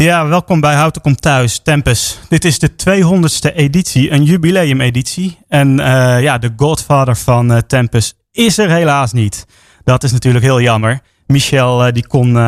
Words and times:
Ja, 0.00 0.28
welkom 0.28 0.60
bij 0.60 0.74
Houten 0.74 1.02
Komt 1.02 1.22
Thuis, 1.22 1.58
Tempus. 1.58 2.18
Dit 2.28 2.44
is 2.44 2.58
de 2.58 2.70
200ste 2.70 3.54
editie, 3.54 4.10
een 4.10 4.24
jubileumeditie. 4.24 5.38
En 5.48 5.78
uh, 5.78 6.22
ja, 6.22 6.38
de 6.38 6.52
godfather 6.56 7.16
van 7.16 7.52
uh, 7.52 7.58
Tempus 7.58 8.14
is 8.32 8.58
er 8.58 8.70
helaas 8.70 9.12
niet. 9.12 9.46
Dat 9.84 10.04
is 10.04 10.12
natuurlijk 10.12 10.44
heel 10.44 10.60
jammer. 10.60 11.00
Michel 11.26 11.86
uh, 11.86 11.92
die 11.92 12.06
kon, 12.06 12.38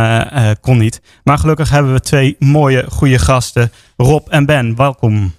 kon 0.60 0.78
niet. 0.78 1.00
Maar 1.24 1.38
gelukkig 1.38 1.70
hebben 1.70 1.92
we 1.92 2.00
twee 2.00 2.36
mooie, 2.38 2.84
goede 2.88 3.18
gasten. 3.18 3.72
Rob 3.96 4.26
en 4.28 4.46
Ben, 4.46 4.76
welkom. 4.76 5.34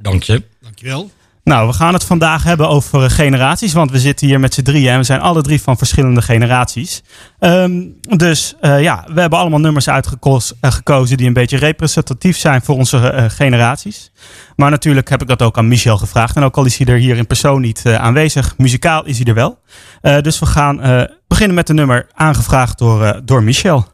Dank 0.00 0.22
je. 0.22 0.42
Dankjewel. 0.60 1.10
Nou, 1.44 1.66
we 1.66 1.72
gaan 1.72 1.92
het 1.92 2.04
vandaag 2.04 2.44
hebben 2.44 2.68
over 2.68 3.10
generaties, 3.10 3.72
want 3.72 3.90
we 3.90 3.98
zitten 3.98 4.26
hier 4.26 4.40
met 4.40 4.54
z'n 4.54 4.62
drieën 4.62 4.92
en 4.92 4.98
we 4.98 5.04
zijn 5.04 5.20
alle 5.20 5.42
drie 5.42 5.62
van 5.62 5.76
verschillende 5.76 6.22
generaties. 6.22 7.02
Um, 7.40 7.98
dus 8.00 8.54
uh, 8.60 8.82
ja, 8.82 9.04
we 9.14 9.20
hebben 9.20 9.38
allemaal 9.38 9.60
nummers 9.60 9.88
uitgekozen 9.88 11.16
die 11.16 11.26
een 11.26 11.32
beetje 11.32 11.56
representatief 11.56 12.36
zijn 12.36 12.62
voor 12.62 12.76
onze 12.76 13.28
generaties. 13.28 14.12
Maar 14.56 14.70
natuurlijk 14.70 15.08
heb 15.08 15.22
ik 15.22 15.28
dat 15.28 15.42
ook 15.42 15.58
aan 15.58 15.68
Michel 15.68 15.98
gevraagd. 15.98 16.36
En 16.36 16.42
ook 16.42 16.56
al 16.56 16.64
is 16.64 16.76
hij 16.78 16.86
er 16.86 16.98
hier 16.98 17.16
in 17.16 17.26
persoon 17.26 17.60
niet 17.60 17.86
aanwezig, 17.86 18.54
muzikaal 18.58 19.04
is 19.04 19.16
hij 19.16 19.26
er 19.26 19.34
wel. 19.34 19.58
dus 20.22 20.38
we 20.38 20.46
gaan 20.46 21.06
beginnen 21.28 21.56
met 21.56 21.68
een 21.68 21.76
nummer 21.76 22.06
aangevraagd 22.14 22.78
door, 22.78 23.20
door 23.24 23.42
Michel. 23.42 23.86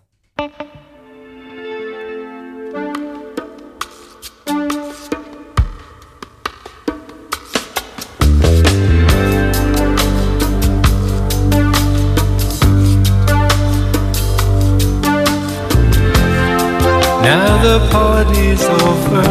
The 17.79 17.89
party's 17.91 18.65
over. 18.85 19.29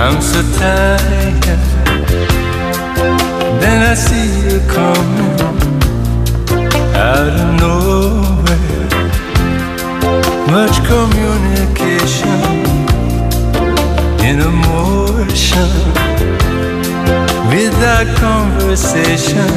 I'm 0.00 0.20
so 0.20 0.40
tired. 0.58 1.60
Then 3.60 3.78
I 3.82 3.94
see 3.94 4.28
you 4.44 4.58
coming 4.76 5.38
out 7.10 7.34
of 7.42 7.48
nowhere. 7.64 8.88
Much 10.56 10.76
communication 10.92 12.40
in 14.28 14.36
emotion 14.52 15.70
without 17.52 18.06
conversation 18.26 19.50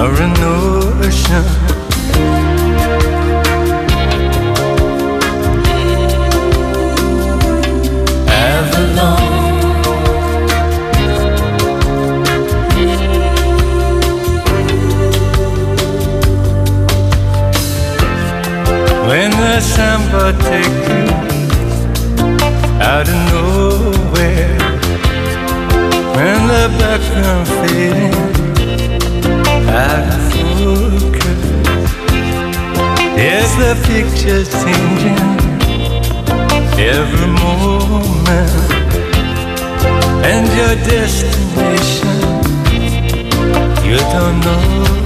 or 0.00 0.10
a 0.26 0.28
notion. 0.44 1.75
Samba 19.60 20.32
take 20.42 20.88
you 20.90 21.06
out 22.78 23.08
of 23.08 23.18
nowhere, 23.32 24.58
when 26.14 26.38
the 26.46 26.64
background 26.78 27.46
fading 27.48 28.16
out 29.70 30.04
of 30.14 30.20
focus, 30.32 31.40
there's 33.16 33.52
the 33.56 33.72
picture 33.86 34.44
changing 34.60 35.24
every 36.78 37.30
moment, 37.44 38.52
and 40.24 40.44
your 40.58 40.74
destination 40.84 42.18
you 43.84 43.96
don't 44.12 44.38
know 44.40 45.05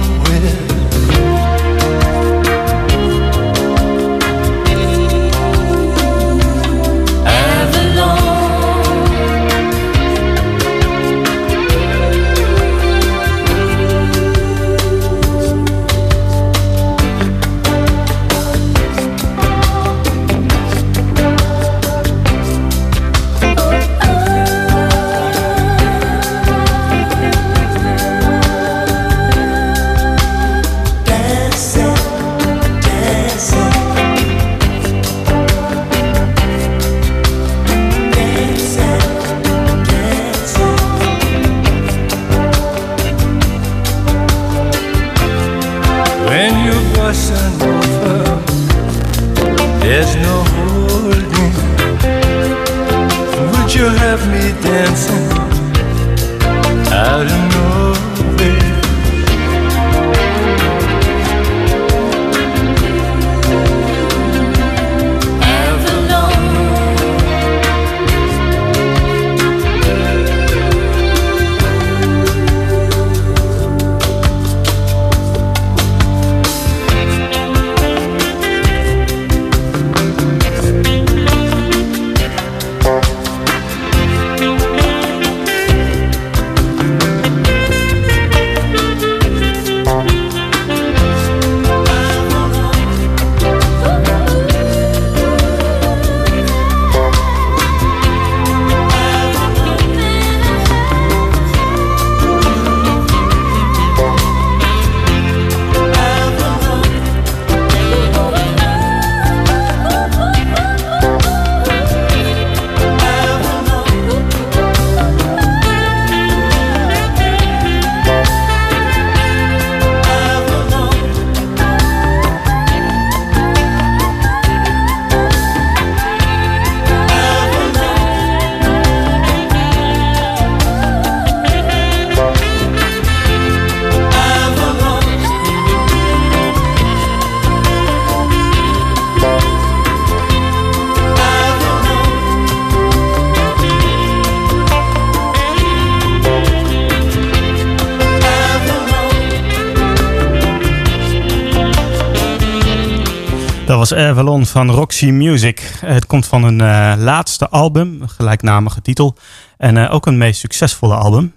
was 153.91 154.49
van 154.49 154.69
Roxy 154.69 155.09
Music. 155.09 155.73
Het 155.85 156.05
komt 156.05 156.25
van 156.25 156.43
hun 156.43 156.59
uh, 156.59 156.93
laatste 156.97 157.49
album, 157.49 158.01
gelijknamige 158.07 158.81
titel. 158.81 159.15
En 159.57 159.75
uh, 159.75 159.93
ook 159.93 160.05
een 160.05 160.17
meest 160.17 160.39
succesvolle 160.39 160.95
album. 160.95 161.33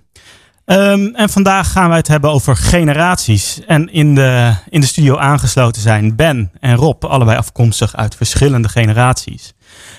Ehm, 0.64 1.06
en 1.14 1.28
vandaag 1.28 1.72
gaan 1.72 1.88
wij 1.88 1.98
het 1.98 2.08
hebben 2.08 2.30
over 2.30 2.56
generaties. 2.56 3.60
En 3.66 3.92
in 3.92 4.14
de, 4.14 4.54
in 4.68 4.80
de 4.80 4.86
studio 4.86 5.16
aangesloten 5.16 5.82
zijn 5.82 6.16
Ben 6.16 6.50
en 6.60 6.76
Rob, 6.76 7.04
allebei 7.04 7.38
afkomstig 7.38 7.96
uit 7.96 8.16
verschillende 8.16 8.68
generaties. 8.68 9.52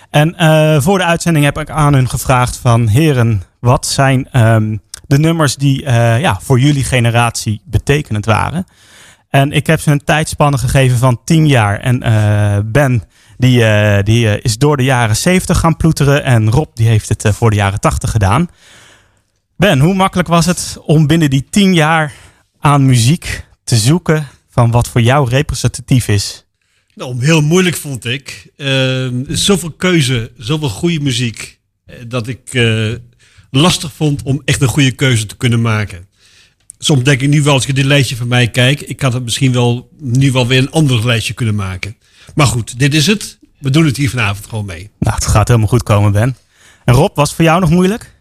En 0.09 0.35
voor 0.81 0.97
de 0.97 1.05
uitzending 1.05 1.45
heb 1.45 1.59
ik 1.59 1.69
aan 1.69 1.93
hun 1.93 2.09
gevraagd 2.09 2.57
van 2.57 2.87
heren, 2.87 3.43
wat 3.59 3.85
zijn 3.85 4.41
um, 4.41 4.81
de 5.07 5.19
nummers 5.19 5.55
die 5.55 5.89
ja, 6.19 6.39
voor 6.41 6.59
jullie 6.59 6.83
generatie 6.83 7.61
betekenend 7.65 8.25
waren? 8.25 8.65
En 9.35 9.51
ik 9.51 9.67
heb 9.67 9.79
ze 9.79 9.91
een 9.91 10.03
tijdspanne 10.03 10.57
gegeven 10.57 10.97
van 10.97 11.21
10 11.23 11.47
jaar. 11.47 11.79
En 11.79 12.03
uh, 12.03 12.57
Ben 12.65 13.03
die, 13.37 13.59
uh, 13.59 13.99
die 14.03 14.25
uh, 14.25 14.33
is 14.41 14.57
door 14.57 14.77
de 14.77 14.83
jaren 14.83 15.15
70 15.15 15.59
gaan 15.59 15.77
ploeteren. 15.77 16.23
En 16.23 16.49
Rob 16.49 16.67
die 16.73 16.87
heeft 16.87 17.09
het 17.09 17.35
voor 17.35 17.49
de 17.49 17.55
jaren 17.55 17.79
80 17.79 18.11
gedaan. 18.11 18.49
Ben, 19.57 19.79
hoe 19.79 19.93
makkelijk 19.93 20.27
was 20.27 20.45
het 20.45 20.77
om 20.85 21.07
binnen 21.07 21.29
die 21.29 21.45
10 21.49 21.73
jaar 21.73 22.13
aan 22.59 22.85
muziek 22.85 23.45
te 23.63 23.75
zoeken 23.75 24.27
van 24.49 24.71
wat 24.71 24.87
voor 24.87 25.01
jou 25.01 25.29
representatief 25.29 26.07
is? 26.07 26.45
Nou, 26.93 27.25
heel 27.25 27.41
moeilijk 27.41 27.75
vond 27.75 28.05
ik. 28.05 28.51
zoveel 29.27 29.71
keuze, 29.71 30.31
zoveel 30.37 30.69
goede 30.69 30.99
muziek. 30.99 31.59
Dat 32.07 32.27
ik 32.27 32.59
lastig 33.49 33.93
vond 33.93 34.23
om 34.23 34.41
echt 34.45 34.61
een 34.61 34.67
goede 34.67 34.91
keuze 34.91 35.25
te 35.25 35.37
kunnen 35.37 35.61
maken 35.61 36.04
soms 36.85 37.03
denk 37.03 37.21
ik 37.21 37.29
nu 37.29 37.41
wel, 37.41 37.53
als 37.53 37.65
ik 37.65 37.75
dit 37.75 37.85
lijstje 37.85 38.15
van 38.15 38.27
mij 38.27 38.47
kijk, 38.47 38.81
ik 38.81 39.01
had 39.01 39.13
het 39.13 39.23
misschien 39.23 39.51
wel 39.51 39.89
nu 39.99 40.31
wel 40.31 40.47
weer 40.47 40.57
een 40.57 40.71
ander 40.71 41.05
lijstje 41.05 41.33
kunnen 41.33 41.55
maken. 41.55 41.95
Maar 42.35 42.47
goed, 42.47 42.79
dit 42.79 42.93
is 42.93 43.07
het. 43.07 43.37
We 43.59 43.69
doen 43.69 43.85
het 43.85 43.97
hier 43.97 44.09
vanavond 44.09 44.47
gewoon 44.47 44.65
mee. 44.65 44.89
Nou, 44.99 45.15
het 45.15 45.25
gaat 45.25 45.47
helemaal 45.47 45.69
goed 45.69 45.83
komen, 45.83 46.11
Ben. 46.11 46.37
En 46.85 46.93
Rob, 46.93 47.15
was 47.15 47.27
het 47.27 47.35
voor 47.35 47.45
jou 47.45 47.59
nog 47.59 47.69
moeilijk? 47.69 48.13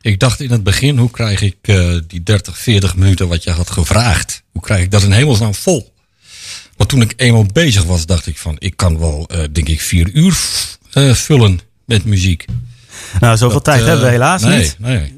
Ik 0.00 0.18
dacht 0.18 0.40
in 0.40 0.50
het 0.50 0.62
begin, 0.62 0.98
hoe 0.98 1.10
krijg 1.10 1.40
ik 1.42 1.56
uh, 1.62 1.98
die 2.06 2.22
30, 2.22 2.58
40 2.58 2.96
minuten 2.96 3.28
wat 3.28 3.44
je 3.44 3.50
had 3.50 3.70
gevraagd? 3.70 4.42
Hoe 4.52 4.62
krijg 4.62 4.82
ik 4.82 4.90
dat 4.90 5.02
in 5.02 5.12
hemelsnaam 5.12 5.54
vol? 5.54 5.94
Maar 6.76 6.86
toen 6.86 7.00
ik 7.00 7.12
eenmaal 7.16 7.46
bezig 7.52 7.84
was, 7.84 8.06
dacht 8.06 8.26
ik 8.26 8.38
van, 8.38 8.56
ik 8.58 8.76
kan 8.76 8.98
wel, 8.98 9.28
uh, 9.32 9.38
denk 9.52 9.68
ik, 9.68 9.80
vier 9.80 10.10
uur 10.12 10.38
uh, 10.94 11.12
vullen 11.12 11.60
met 11.84 12.04
muziek. 12.04 12.44
Nou, 13.20 13.36
zoveel 13.36 13.54
dat, 13.54 13.64
tijd 13.64 13.84
hebben 13.84 14.04
we 14.04 14.10
helaas 14.10 14.42
nee, 14.42 14.58
niet. 14.58 14.76
Nee, 14.78 15.17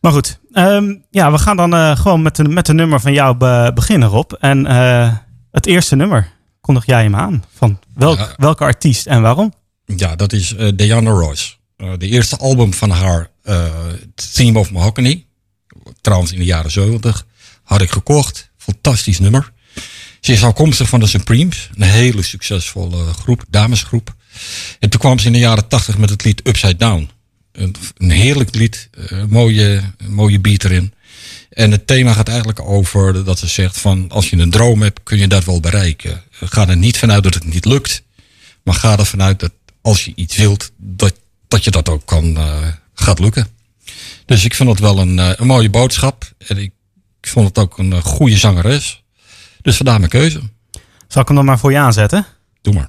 maar 0.00 0.12
goed, 0.12 0.38
um, 0.52 1.04
ja, 1.10 1.32
we 1.32 1.38
gaan 1.38 1.56
dan 1.56 1.74
uh, 1.74 1.96
gewoon 1.96 2.22
met 2.22 2.36
de, 2.36 2.44
met 2.44 2.68
nummer 2.68 3.00
van 3.00 3.12
jou 3.12 3.36
be 3.36 3.70
beginnen, 3.74 4.08
Rob. 4.08 4.32
En 4.40 4.66
uh, 4.66 5.16
het 5.50 5.66
eerste 5.66 5.96
nummer, 5.96 6.32
kondig 6.60 6.86
jij 6.86 7.02
hem 7.02 7.16
aan? 7.16 7.44
Van 7.54 7.78
welk, 7.94 8.18
ja. 8.18 8.34
welke 8.36 8.64
artiest 8.64 9.06
en 9.06 9.22
waarom? 9.22 9.52
Ja, 9.84 10.16
dat 10.16 10.32
is 10.32 10.52
uh, 10.52 10.68
Diana 10.74 11.10
Royce. 11.10 11.54
de 11.76 12.06
eerste 12.06 12.36
album 12.36 12.74
van 12.74 12.90
haar, 12.90 13.30
Theme 14.14 14.58
of 14.58 14.70
Mahogany. 14.70 15.26
Trouwens 16.00 16.32
in 16.32 16.38
de 16.38 16.44
jaren 16.44 16.70
70. 16.70 17.26
Had 17.62 17.80
ik 17.80 17.90
gekocht. 17.90 18.50
Fantastisch 18.56 19.18
nummer. 19.18 19.52
Ze 20.20 20.32
is 20.32 20.44
afkomstig 20.44 20.88
van 20.88 21.00
de 21.00 21.06
Supremes. 21.06 21.70
Een 21.74 21.82
hele 21.82 22.22
succesvolle 22.22 23.04
groep, 23.04 23.44
damesgroep. 23.48 24.14
En 24.78 24.90
toen 24.90 25.00
kwam 25.00 25.18
ze 25.18 25.26
in 25.26 25.32
de 25.32 25.38
jaren 25.38 25.68
80 25.68 25.98
met 25.98 26.10
het 26.10 26.24
lied 26.24 26.46
Upside 26.46 26.76
Down. 26.76 27.10
Een, 27.58 27.74
een 27.96 28.10
heerlijk 28.10 28.54
lied, 28.54 28.88
een 28.90 29.28
mooie, 29.28 29.82
een 29.96 30.14
mooie 30.14 30.40
beat 30.40 30.64
erin. 30.64 30.92
En 31.50 31.70
het 31.70 31.86
thema 31.86 32.12
gaat 32.12 32.28
eigenlijk 32.28 32.60
over 32.60 33.24
dat 33.24 33.38
ze 33.38 33.46
zegt 33.46 33.78
van 33.78 34.10
als 34.10 34.30
je 34.30 34.36
een 34.36 34.50
droom 34.50 34.82
hebt, 34.82 35.02
kun 35.02 35.18
je 35.18 35.28
dat 35.28 35.44
wel 35.44 35.60
bereiken. 35.60 36.22
Ga 36.30 36.68
er 36.68 36.76
niet 36.76 36.98
vanuit 36.98 37.22
dat 37.22 37.34
het 37.34 37.44
niet 37.44 37.64
lukt, 37.64 38.02
maar 38.62 38.74
ga 38.74 38.98
er 38.98 39.06
vanuit 39.06 39.40
dat 39.40 39.52
als 39.80 40.04
je 40.04 40.12
iets 40.14 40.36
wilt, 40.36 40.70
dat, 40.76 41.14
dat 41.48 41.64
je 41.64 41.70
dat 41.70 41.88
ook 41.88 42.06
kan 42.06 42.24
uh, 42.24 42.66
gaat 42.94 43.18
lukken. 43.18 43.48
Dus 44.24 44.44
ik 44.44 44.54
vind 44.54 44.68
het 44.68 44.78
wel 44.78 44.98
een, 44.98 45.16
uh, 45.16 45.30
een 45.36 45.46
mooie 45.46 45.70
boodschap. 45.70 46.32
En 46.46 46.58
ik, 46.58 46.72
vond 47.20 47.48
het 47.48 47.58
ook 47.58 47.78
een 47.78 48.02
goede 48.02 48.36
zangeres. 48.36 49.02
Dus 49.62 49.76
vandaar 49.76 49.98
mijn 49.98 50.10
keuze. 50.10 50.40
Zal 51.08 51.22
ik 51.22 51.28
hem 51.28 51.36
dan 51.36 51.44
maar 51.44 51.58
voor 51.58 51.70
je 51.70 51.78
aanzetten? 51.78 52.26
Doe 52.62 52.74
maar. 52.74 52.88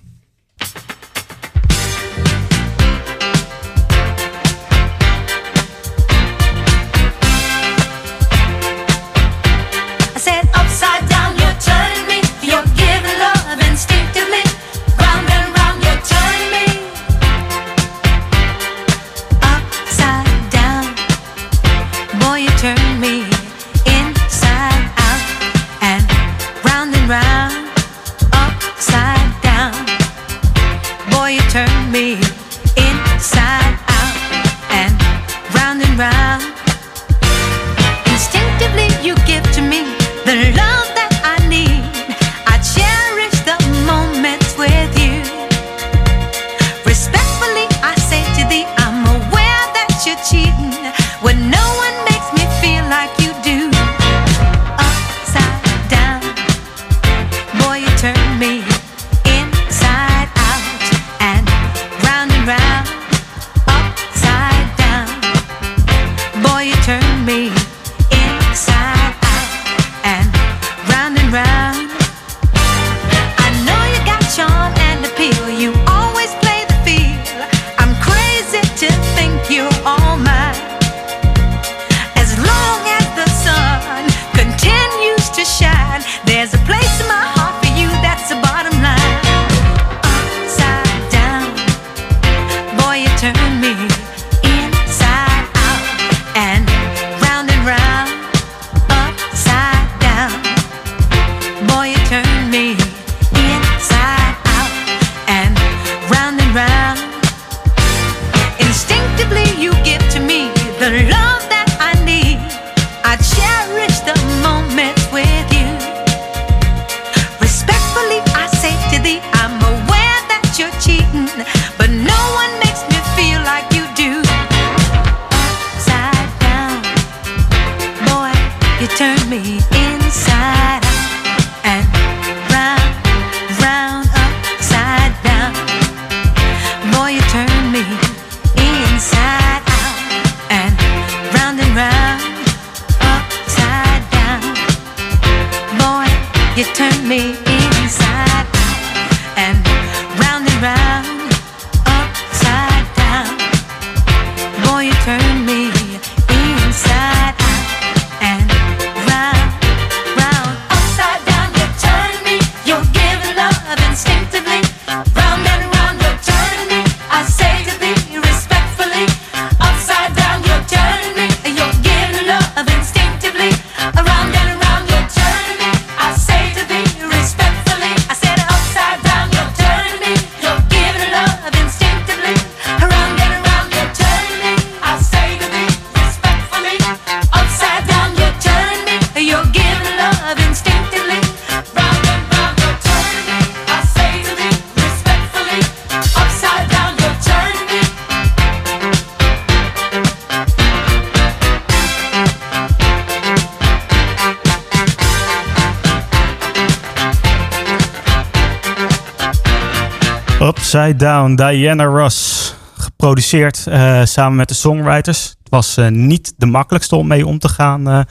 Upside 210.69 210.95
Down, 210.95 211.35
Diana 211.35 211.83
Ross. 211.83 212.54
Geproduceerd 212.73 213.66
uh, 213.68 214.06
samen 214.06 214.38
met 214.38 214.47
de 214.47 214.54
songwriters. 214.54 215.23
Het 215.23 215.49
was 215.49 215.78
uh, 215.78 215.88
niet 215.88 216.33
de 216.38 216.45
makkelijkste 216.45 216.95
om 216.95 217.07
mee 217.07 217.26
om 217.26 217.40
te 217.40 217.49
gaan, 217.49 217.90
uh, 217.90 218.02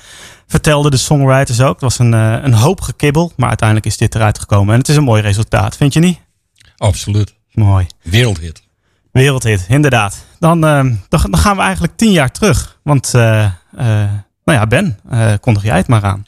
vertelden 0.46 0.90
de 0.90 0.96
songwriters 0.96 1.60
ook. 1.60 1.72
Het 1.72 1.80
was 1.80 1.98
een, 1.98 2.12
een 2.12 2.52
hoop 2.52 2.80
gekibbel, 2.80 3.32
maar 3.36 3.48
uiteindelijk 3.48 3.88
is 3.88 3.96
dit 3.96 4.14
eruit 4.14 4.38
gekomen. 4.38 4.72
En 4.72 4.78
het 4.80 4.88
is 4.88 4.96
een 4.96 5.04
mooi 5.04 5.22
resultaat, 5.22 5.76
vind 5.76 5.92
je 5.92 6.00
niet? 6.00 6.20
Absoluut. 6.76 7.34
Mooi. 7.52 7.86
Wereldhit. 8.02 8.62
Wereldhit, 9.12 9.64
inderdaad. 9.68 10.24
Dan, 10.38 10.60
dan, 10.60 11.00
dan, 11.08 11.38
gaan 11.38 11.56
we 11.56 11.62
eigenlijk 11.62 11.96
tien 11.96 12.12
jaar 12.12 12.32
terug. 12.32 12.78
Want, 12.82 13.12
nou 13.12 14.22
ja, 14.44 14.66
Ben, 14.66 14.98
kondig 15.40 15.62
jij 15.62 15.76
het 15.76 15.88
maar 15.88 16.04
aan. 16.04 16.24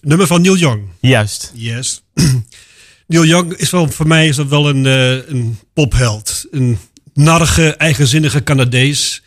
Nummer 0.00 0.26
van 0.26 0.40
Neil 0.40 0.56
Young. 0.56 0.88
Juist. 1.00 1.52
Yes. 1.54 2.02
Neil 3.12 3.26
Young 3.26 3.52
is 3.52 3.70
wel, 3.70 3.88
voor 3.88 4.06
mij 4.06 4.28
is 4.28 4.36
dat 4.36 4.48
wel 4.48 4.68
een, 4.68 4.84
uh, 4.84 5.28
een 5.28 5.58
popheld. 5.72 6.46
Een 6.50 6.78
narige, 7.14 7.74
eigenzinnige 7.74 8.42
Canadees. 8.42 9.22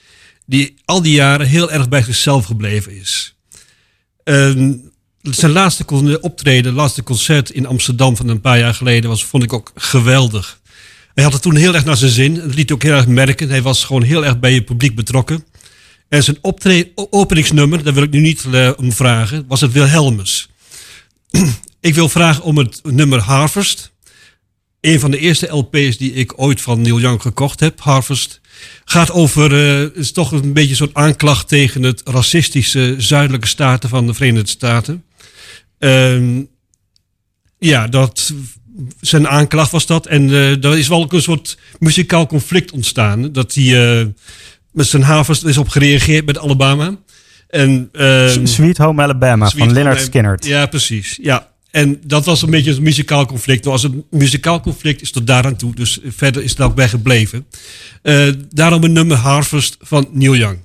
Die 0.45 0.75
al 0.85 1.01
die 1.01 1.13
jaren 1.13 1.47
heel 1.47 1.71
erg 1.71 1.89
bij 1.89 2.03
zichzelf 2.03 2.45
gebleven 2.45 2.91
is. 2.91 3.35
Uh, 4.23 4.71
zijn 5.21 5.51
laatste 5.51 6.19
optreden, 6.21 6.73
laatste 6.73 7.03
concert 7.03 7.49
in 7.49 7.65
Amsterdam 7.65 8.15
van 8.15 8.27
een 8.27 8.41
paar 8.41 8.59
jaar 8.59 8.73
geleden 8.73 9.09
was, 9.09 9.25
vond 9.25 9.43
ik 9.43 9.53
ook 9.53 9.71
geweldig. 9.75 10.59
Hij 11.13 11.23
had 11.23 11.33
het 11.33 11.41
toen 11.41 11.55
heel 11.55 11.73
erg 11.73 11.85
naar 11.85 11.97
zijn 11.97 12.11
zin. 12.11 12.35
Dat 12.35 12.55
liet 12.55 12.71
ook 12.71 12.83
heel 12.83 12.93
erg 12.93 13.07
merken. 13.07 13.49
Hij 13.49 13.61
was 13.61 13.83
gewoon 13.83 14.03
heel 14.03 14.25
erg 14.25 14.39
bij 14.39 14.53
het 14.53 14.65
publiek 14.65 14.95
betrokken. 14.95 15.45
En 16.09 16.23
zijn 16.23 16.37
openingsnummer, 17.09 17.83
daar 17.83 17.93
wil 17.93 18.03
ik 18.03 18.11
nu 18.11 18.19
niet 18.19 18.45
uh, 18.51 18.71
om 18.77 18.91
vragen, 18.91 19.45
was 19.47 19.61
het 19.61 19.71
Wilhelmus. 19.71 20.49
Ik 21.79 21.95
wil 21.95 22.09
vragen 22.09 22.43
om 22.43 22.57
het 22.57 22.81
nummer 22.83 23.19
Harvest. 23.19 23.93
Een 24.81 24.99
van 24.99 25.11
de 25.11 25.19
eerste 25.19 25.47
LP's 25.47 25.97
die 25.97 26.13
ik 26.13 26.33
ooit 26.41 26.61
van 26.61 26.81
Neil 26.81 26.99
Young 26.99 27.21
gekocht 27.21 27.59
heb, 27.59 27.81
Harvest. 27.81 28.41
Gaat 28.85 29.11
over, 29.11 29.51
uh, 29.51 29.95
is 29.95 30.11
toch 30.11 30.31
een 30.31 30.53
beetje 30.53 30.69
een 30.69 30.75
soort 30.75 30.93
aanklacht 30.93 31.47
tegen 31.47 31.83
het 31.83 32.01
racistische 32.05 32.95
zuidelijke 32.97 33.47
staten 33.47 33.89
van 33.89 34.07
de 34.07 34.13
Verenigde 34.13 34.49
Staten. 34.49 35.03
Uh, 35.79 36.43
ja, 37.59 37.87
dat, 37.87 38.33
zijn 39.01 39.27
aanklacht 39.27 39.71
was 39.71 39.85
dat. 39.85 40.05
En 40.05 40.29
er 40.29 40.77
is 40.77 40.87
wel 40.87 41.03
ook 41.03 41.13
een 41.13 41.21
soort 41.21 41.57
muzikaal 41.79 42.27
conflict 42.27 42.71
ontstaan. 42.71 43.31
Dat 43.31 43.53
hij 43.53 43.99
uh, 43.99 44.07
met 44.71 44.87
zijn 44.87 45.03
Harvest 45.03 45.43
is 45.43 45.57
op 45.57 45.69
gereageerd 45.69 46.25
met 46.25 46.37
Alabama. 46.37 46.97
En, 47.49 47.89
uh, 47.93 48.27
Sweet 48.43 48.77
Home 48.77 49.01
Alabama 49.01 49.49
Sweet 49.49 49.63
van 49.63 49.73
Leonard 49.73 50.01
Skinner. 50.01 50.37
Ja, 50.39 50.65
precies. 50.65 51.19
Ja. 51.21 51.53
En 51.71 51.99
dat 52.05 52.25
was 52.25 52.41
een 52.41 52.49
beetje 52.49 52.71
het 52.71 52.81
muzikaal 52.81 53.25
conflict. 53.25 53.59
Nou, 53.61 53.73
als 53.73 53.83
het 53.83 53.93
muzikaal 54.11 54.61
conflict 54.61 55.01
is 55.01 55.11
tot 55.11 55.27
daaraan 55.27 55.55
toe. 55.55 55.75
Dus 55.75 55.99
verder 56.05 56.43
is 56.43 56.51
het 56.51 56.61
ook 56.61 56.75
bij 56.75 56.89
gebleven. 56.89 57.45
Uh, 58.03 58.27
daarom 58.49 58.83
een 58.83 58.93
nummer 58.93 59.17
Harvest 59.17 59.77
van 59.79 60.07
Neil 60.11 60.35
Young. 60.35 60.57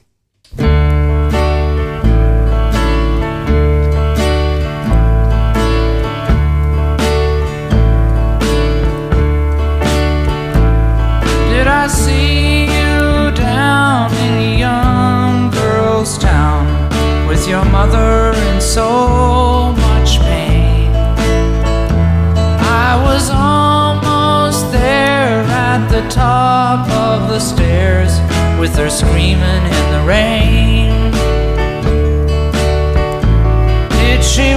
Girl's 16.01 16.17
town 16.17 17.29
with 17.29 17.47
your 17.47 17.63
mother 17.67 18.33
in 18.49 18.59
so 18.59 19.75
much 19.77 20.19
pain? 20.21 20.91
I 22.87 22.99
was 23.05 23.29
almost 23.29 24.73
there 24.73 25.43
at 25.45 25.89
the 25.89 26.09
top 26.09 26.89
of 26.89 27.29
the 27.29 27.39
stairs 27.39 28.13
with 28.59 28.75
her 28.77 28.89
screaming 28.89 29.65
in 29.79 29.87
the 29.95 30.03
rain. 30.07 31.11
Did 34.01 34.25
she 34.25 34.55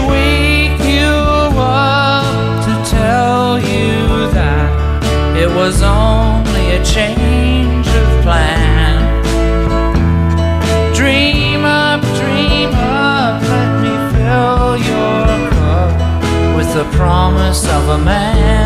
promise 17.24 17.66
of 17.70 17.88
a 17.88 17.98
man. 17.98 18.63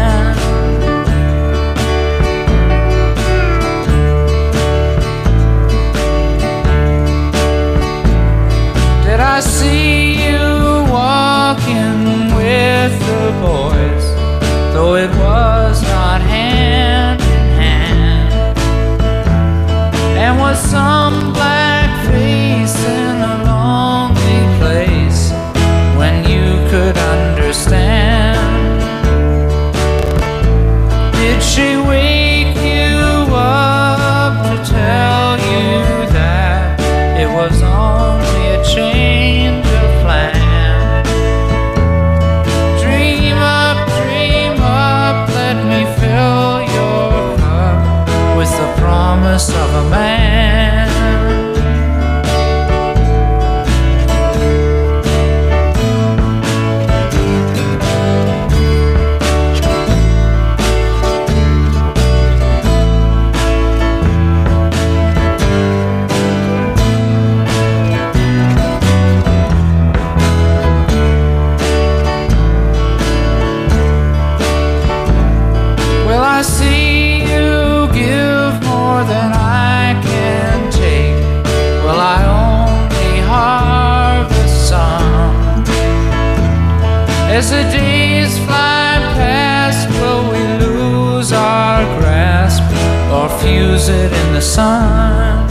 Sun? 94.47 95.47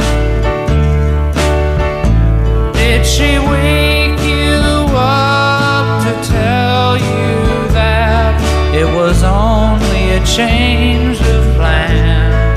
Did 2.73 3.05
she 3.05 3.38
wake 3.53 4.19
you 4.33 4.57
up 4.97 5.87
to 6.05 6.12
tell 6.26 6.97
you 6.97 7.35
that 7.79 8.35
it 8.75 8.88
was 8.99 9.23
only 9.23 10.05
a 10.19 10.23
change 10.25 11.21
of 11.35 11.43
plan? 11.57 12.57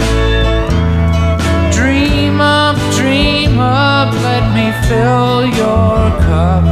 Dream 1.74 2.40
up, 2.40 2.78
dream 2.96 3.60
up, 3.60 4.14
let 4.30 4.46
me 4.56 4.68
fill 4.88 5.46
your 5.62 5.98
cup 6.28 6.64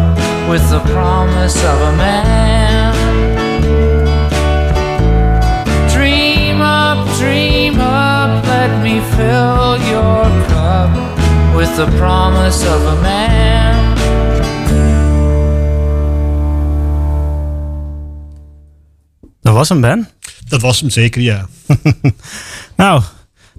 with 0.49 0.63
the 0.69 0.79
promise 0.93 1.57
of 1.71 1.77
a 1.81 1.93
man. 1.97 2.26
The 11.77 11.85
promise 11.97 12.67
of 12.67 12.85
a 12.85 12.95
man. 12.95 13.95
Dat 19.41 19.53
was 19.53 19.69
hem, 19.69 19.81
Ben. 19.81 20.09
Dat 20.47 20.61
was 20.61 20.79
hem 20.79 20.89
zeker, 20.89 21.21
ja. 21.21 21.45
Nou, 22.75 23.01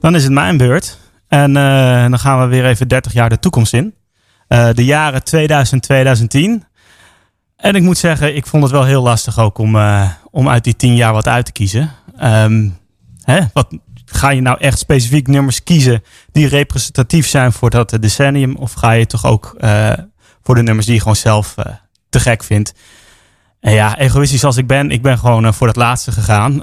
dan 0.00 0.14
is 0.14 0.22
het 0.22 0.32
mijn 0.32 0.56
beurt. 0.56 0.98
En 1.28 1.50
uh, 1.50 2.00
dan 2.00 2.18
gaan 2.18 2.40
we 2.40 2.46
weer 2.46 2.66
even 2.66 2.88
30 2.88 3.12
jaar 3.12 3.28
de 3.28 3.38
toekomst 3.38 3.72
in. 3.72 3.94
Uh, 4.48 4.68
de 4.72 4.84
jaren 4.84 5.24
2000, 5.24 5.82
2010. 5.82 6.64
En 7.56 7.74
ik 7.74 7.82
moet 7.82 7.98
zeggen, 7.98 8.36
ik 8.36 8.46
vond 8.46 8.62
het 8.62 8.72
wel 8.72 8.84
heel 8.84 9.02
lastig 9.02 9.38
ook 9.38 9.58
om, 9.58 9.76
uh, 9.76 10.10
om 10.30 10.48
uit 10.48 10.64
die 10.64 10.76
10 10.76 10.96
jaar 10.96 11.12
wat 11.12 11.28
uit 11.28 11.44
te 11.44 11.52
kiezen. 11.52 11.92
Um, 12.22 12.78
Hè? 13.28 13.40
Wat, 13.52 13.78
ga 14.10 14.30
je 14.30 14.40
nou 14.40 14.58
echt 14.60 14.78
specifiek 14.78 15.26
nummers 15.26 15.62
kiezen 15.62 16.02
die 16.32 16.48
representatief 16.48 17.26
zijn 17.26 17.52
voor 17.52 17.70
dat 17.70 17.92
eh, 17.92 18.00
decennium? 18.00 18.56
Of 18.56 18.72
ga 18.72 18.90
je 18.90 19.06
toch 19.06 19.24
ook 19.24 19.54
eh, 19.58 19.92
voor 20.42 20.54
de 20.54 20.62
nummers 20.62 20.86
die 20.86 20.94
je 20.94 21.00
gewoon 21.00 21.16
zelf 21.16 21.54
eh, 21.56 21.64
te 22.08 22.20
gek 22.20 22.44
vindt? 22.44 22.74
En 23.60 23.72
ja, 23.72 23.98
egoïstisch 23.98 24.44
als 24.44 24.56
ik 24.56 24.66
ben, 24.66 24.90
ik 24.90 25.02
ben 25.02 25.18
gewoon 25.18 25.54
voor 25.54 25.66
dat 25.66 25.76
laatste 25.76 26.12
gegaan. 26.12 26.58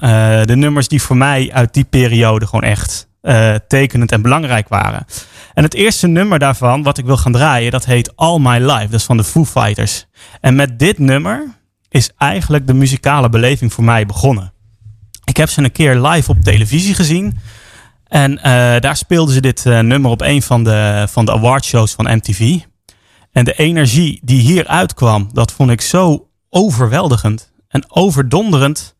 De 0.46 0.56
nummers 0.56 0.88
die 0.88 1.02
voor 1.02 1.18
mij 1.18 1.50
uit 1.54 1.74
die 1.74 1.84
periode 1.84 2.46
gewoon 2.46 2.64
echt 2.64 3.08
tekenend 3.68 4.12
en 4.12 4.22
belangrijk 4.22 4.70
waren. 4.70 5.06
En 5.54 5.64
het 5.64 5.74
eerste 5.74 6.08
nummer 6.08 6.40
daarvan, 6.40 6.84
wat 6.84 6.98
ik 6.98 7.06
wil 7.06 7.18
gaan 7.18 7.32
draaien, 7.32 7.72
dat 7.72 7.86
heet 7.86 8.16
All 8.16 8.40
My 8.40 8.58
Life. 8.58 8.88
Dat 8.90 9.00
is 9.00 9.06
van 9.06 9.18
de 9.18 9.24
Foo 9.24 9.46
Fighters. 9.46 10.06
En 10.42 10.56
met 10.56 10.80
dit 10.80 11.00
nummer 11.00 11.56
is 11.90 12.12
eigenlijk 12.18 12.68
de 12.68 12.74
muzikale 12.74 13.30
beleving 13.30 13.74
voor 13.74 13.84
mij 13.84 14.06
begonnen. 14.06 14.54
Ik 15.36 15.42
heb 15.42 15.50
ze 15.50 15.64
een 15.64 15.72
keer 15.72 15.96
live 15.96 16.32
op 16.32 16.42
televisie 16.42 16.94
gezien. 16.94 17.40
En 18.08 18.38
eh, 18.38 18.80
daar 18.80 18.98
speelden 18.98 19.34
ze 19.34 19.42
dit 19.42 19.66
eh, 19.66 19.80
nummer 19.80 20.12
op 20.12 20.22
een 20.22 20.42
van 20.42 20.64
de, 20.64 21.08
van 21.10 21.26
de 21.26 21.32
awardshows 21.32 21.94
van 21.94 22.16
MTV. 22.16 22.60
En 23.32 23.46
de 23.46 23.54
energie 23.54 24.20
die 24.24 24.42
hieruit 24.42 24.94
kwam, 24.94 25.30
dat 25.34 25.52
vond 25.52 25.70
ik 25.70 25.82
zo 25.82 26.28
overweldigend 26.50 27.52
en 27.68 27.86
overdonderend. 27.88 28.96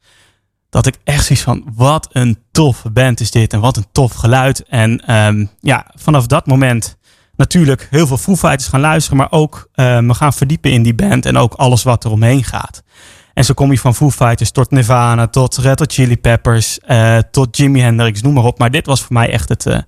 Dat 0.70 0.86
ik 0.86 0.98
echt 1.04 1.26
zoiets 1.26 1.46
van, 1.46 1.66
wat 1.76 2.08
een 2.12 2.38
toffe 2.52 2.90
band 2.90 3.20
is 3.20 3.32
dit. 3.32 3.54
En 3.54 3.60
wat 3.60 3.78
een 3.78 3.88
tof 3.92 4.14
geluid. 4.14 4.64
En 4.64 5.00
ehm, 5.06 5.46
ja, 5.60 5.86
vanaf 5.94 6.28
dat 6.28 6.46
moment 6.46 6.98
natuurlijk 7.36 7.88
heel 7.90 8.08
veel 8.08 8.18
Foo 8.18 8.36
Fighters 8.36 8.68
gaan 8.68 8.80
luisteren. 8.80 9.18
Maar 9.18 9.32
ook 9.32 9.70
me 9.76 10.14
gaan 10.14 10.34
verdiepen 10.34 10.72
in 10.72 10.84
die 10.84 10.96
band. 10.96 11.26
En 11.26 11.38
ook 11.38 11.54
alles 11.54 11.84
wat 11.84 12.04
er 12.04 12.12
omheen 12.12 12.44
gaat. 12.44 12.84
En 13.36 13.46
zo 13.46 13.54
kom 13.54 13.72
je 13.72 13.80
van 13.80 13.96
Foo 13.96 14.12
Fighters 14.12 14.52
tot 14.52 14.72
Nirvana, 14.72 15.28
tot 15.28 15.58
Red 15.58 15.80
Hot 15.80 15.94
Chili 15.94 16.18
Peppers, 16.18 16.80
eh, 16.80 17.18
tot 17.32 17.58
Jimi 17.58 17.80
Hendrix, 17.82 18.22
noem 18.22 18.34
maar 18.34 18.44
op. 18.44 18.60
Maar 18.60 18.72
dit 18.72 18.86
was 18.86 19.02
voor 19.02 19.14
mij 19.14 19.30
echt 19.30 19.50
het, 19.50 19.66
eh, 19.66 19.80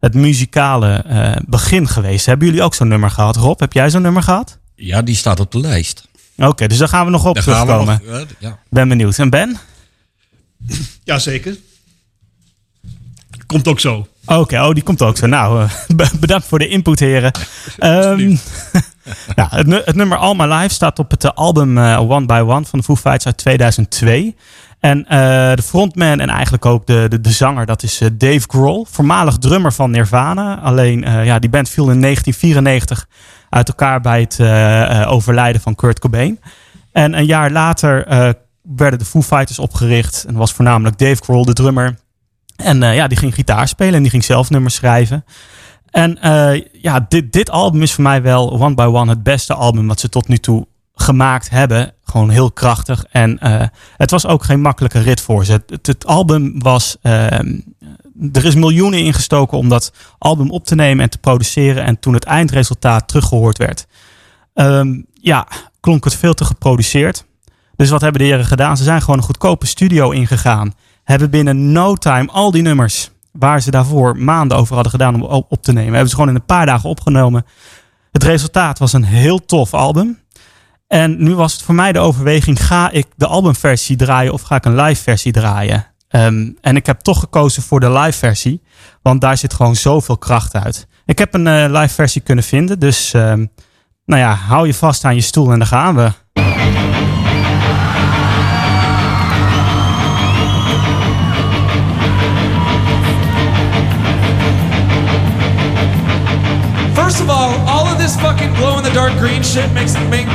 het 0.00 0.14
muzikale 0.14 0.92
eh, 0.92 1.36
begin 1.46 1.88
geweest. 1.88 2.26
Hebben 2.26 2.46
jullie 2.46 2.62
ook 2.62 2.74
zo'n 2.74 2.88
nummer 2.88 3.10
gehad? 3.10 3.36
Rob, 3.36 3.60
heb 3.60 3.72
jij 3.72 3.90
zo'n 3.90 4.02
nummer 4.02 4.22
gehad? 4.22 4.58
Ja, 4.74 5.02
die 5.02 5.14
staat 5.16 5.40
op 5.40 5.52
de 5.52 5.60
lijst. 5.60 6.08
Oké, 6.36 6.66
dus 6.66 6.78
daar 6.78 6.88
gaan 6.88 7.04
we 7.04 7.10
nog 7.10 7.24
op 7.26 7.34
Daar 7.34 7.42
terugkomen. 7.44 8.00
nog, 8.06 8.26
ja. 8.38 8.58
Ben 8.70 8.88
benieuwd. 8.88 9.18
En 9.18 9.30
Ben? 9.30 9.56
Jazeker. 11.04 11.56
Komt 13.46 13.68
ook 13.68 13.80
zo. 13.80 14.06
Oké, 14.26 14.60
oh, 14.60 14.70
die 14.74 14.82
komt 14.82 15.02
ook 15.02 15.16
zo. 15.16 15.26
Nou, 15.26 15.68
be- 15.96 16.10
bedankt 16.20 16.46
voor 16.46 16.58
de 16.58 16.68
input, 16.68 17.00
heren. 17.00 17.32
Ehm, 17.78 18.36
ja, 19.36 19.48
het, 19.50 19.66
nu- 19.66 19.82
het 19.84 19.94
nummer 19.94 20.18
All 20.18 20.34
My 20.34 20.44
Life 20.44 20.74
staat 20.74 20.98
op 20.98 21.10
het 21.10 21.24
eh, 21.24 21.30
album 21.34 21.78
eh, 21.78 22.10
One 22.10 22.26
by 22.26 22.42
One 22.46 22.64
van 22.64 22.78
de 22.78 22.84
Foo 22.84 22.96
Fighters 22.96 23.26
uit 23.26 23.36
2002. 23.36 24.36
En 24.80 25.06
eh, 25.08 25.18
de 25.54 25.62
frontman 25.62 26.20
en 26.20 26.28
eigenlijk 26.28 26.66
ook 26.66 26.86
de, 26.86 27.18
de, 27.20 27.30
zanger, 27.30 27.66
dat 27.66 27.82
is 27.82 28.00
Dave 28.12 28.44
Grohl, 28.46 28.86
voormalig 28.90 29.36
drummer 29.36 29.72
van 29.72 29.90
Nirvana. 29.90 30.60
Alleen, 30.60 31.00
ja, 31.24 31.38
die 31.38 31.50
band 31.50 31.68
viel 31.68 31.90
in 31.90 32.00
1994 32.00 33.06
uit 33.50 33.68
elkaar 33.68 34.00
bij 34.00 34.20
het 34.20 34.40
overlijden 35.08 35.60
van 35.60 35.74
Kurt 35.74 35.98
Cobain. 35.98 36.40
En 36.92 37.18
een 37.18 37.26
jaar 37.26 37.50
later 37.50 38.04
werden 38.62 38.98
de 38.98 39.04
Foo 39.04 39.22
Fighters 39.22 39.58
opgericht. 39.58 40.24
En 40.28 40.34
was 40.34 40.52
voornamelijk 40.52 40.98
Dave 40.98 41.22
Grohl, 41.22 41.44
de 41.44 41.52
drummer. 41.52 41.98
En 42.56 42.80
ja, 42.80 43.06
die 43.06 43.18
ging 43.18 43.34
gitaar 43.34 43.68
spelen 43.68 43.94
en 43.94 44.02
die 44.02 44.10
ging 44.10 44.24
zelf 44.24 44.50
nummers 44.50 44.74
schrijven. 44.74 45.24
En 45.96 46.20
eh, 46.20 46.62
ja, 46.72 47.06
dit, 47.08 47.32
dit 47.32 47.50
album 47.50 47.82
is 47.82 47.92
voor 47.92 48.02
mij 48.02 48.22
wel 48.22 48.60
one 48.60 48.74
by 48.74 48.82
one 48.82 49.10
het 49.10 49.22
beste 49.22 49.54
album 49.54 49.86
wat 49.86 50.00
ze 50.00 50.08
tot 50.08 50.28
nu 50.28 50.38
toe 50.38 50.66
gemaakt 50.94 51.50
hebben. 51.50 51.92
Gewoon 52.04 52.30
heel 52.30 52.50
krachtig. 52.50 53.04
En 53.10 53.38
eh, 53.38 53.66
het 53.96 54.10
was 54.10 54.26
ook 54.26 54.44
geen 54.44 54.60
makkelijke 54.60 54.98
rit 54.98 55.20
voor 55.20 55.44
ze. 55.44 55.62
Het, 55.82 56.06
album 56.06 56.58
was. 56.58 56.96
ehm, 57.02 57.60
er 58.32 58.44
is 58.44 58.54
miljoenen 58.54 58.98
ingestoken 58.98 59.58
om 59.58 59.68
dat 59.68 59.92
album 60.18 60.50
op 60.50 60.64
te 60.64 60.74
nemen 60.74 61.04
en 61.04 61.10
te 61.10 61.18
produceren. 61.18 61.84
En 61.84 61.98
toen 61.98 62.14
het 62.14 62.24
eindresultaat 62.24 63.08
teruggehoord 63.08 63.58
werd, 63.58 63.86
ehm, 64.54 65.00
ja, 65.12 65.46
klonk 65.80 66.04
het 66.04 66.14
veel 66.14 66.34
te 66.34 66.44
geproduceerd. 66.44 67.24
Dus 67.76 67.90
wat 67.90 68.00
hebben 68.00 68.20
de 68.20 68.26
heren 68.26 68.46
gedaan? 68.46 68.76
Ze 68.76 68.84
zijn 68.84 69.00
gewoon 69.00 69.18
een 69.18 69.24
goedkope 69.24 69.66
studio 69.66 70.10
ingegaan. 70.10 70.74
Hebben 71.04 71.30
binnen 71.30 71.72
no 71.72 71.94
time 71.94 72.30
al 72.30 72.50
die 72.50 72.62
nummers 72.62 73.10
waar 73.38 73.62
ze 73.62 73.70
daarvoor 73.70 74.16
maanden 74.16 74.56
over 74.56 74.74
hadden 74.74 74.92
gedaan 74.92 75.14
om 75.14 75.22
op 75.22 75.62
te 75.62 75.72
nemen, 75.72 75.92
hebben 75.92 76.08
ze 76.08 76.14
gewoon 76.14 76.30
in 76.30 76.36
een 76.36 76.44
paar 76.44 76.66
dagen 76.66 76.88
opgenomen. 76.88 77.44
Het 78.12 78.22
resultaat 78.22 78.78
was 78.78 78.92
een 78.92 79.04
heel 79.04 79.44
tof 79.44 79.74
album. 79.74 80.18
En 80.86 81.22
nu 81.22 81.34
was 81.34 81.52
het 81.52 81.62
voor 81.62 81.74
mij 81.74 81.92
de 81.92 81.98
overweging: 81.98 82.66
ga 82.66 82.90
ik 82.90 83.06
de 83.16 83.26
albumversie 83.26 83.96
draaien 83.96 84.32
of 84.32 84.42
ga 84.42 84.56
ik 84.56 84.64
een 84.64 84.80
live 84.80 85.02
versie 85.02 85.32
draaien? 85.32 85.86
Ehm, 86.08 86.50
en 86.60 86.76
ik 86.76 86.86
heb 86.86 87.00
toch 87.00 87.20
gekozen 87.20 87.62
voor 87.62 87.80
de 87.80 87.90
live 87.90 88.18
versie, 88.18 88.62
want 89.02 89.20
daar 89.20 89.36
zit 89.36 89.54
gewoon 89.54 89.76
zoveel 89.76 90.18
kracht 90.18 90.54
uit. 90.54 90.86
Ik 91.04 91.18
heb 91.18 91.34
een 91.34 91.46
eh, 91.46 91.80
live 91.80 91.94
versie 91.94 92.20
kunnen 92.20 92.44
vinden, 92.44 92.78
dus 92.78 93.14
ehm, 93.14 93.46
nou 94.04 94.20
ja, 94.20 94.34
hou 94.34 94.66
je 94.66 94.74
vast 94.74 95.04
aan 95.04 95.14
je 95.14 95.20
stoel 95.20 95.52
en 95.52 95.58
daar 95.58 95.68
gaan 95.68 95.94
we. 95.94 96.12
Green 109.18 109.42
shit 109.42 109.72
makes 109.72 109.94
make, 110.10 110.26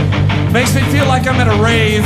makes 0.51 0.73
me 0.75 0.81
feel 0.91 1.05
like 1.05 1.27
I'm 1.27 1.39
at 1.39 1.47
a 1.47 1.63
rave. 1.63 2.05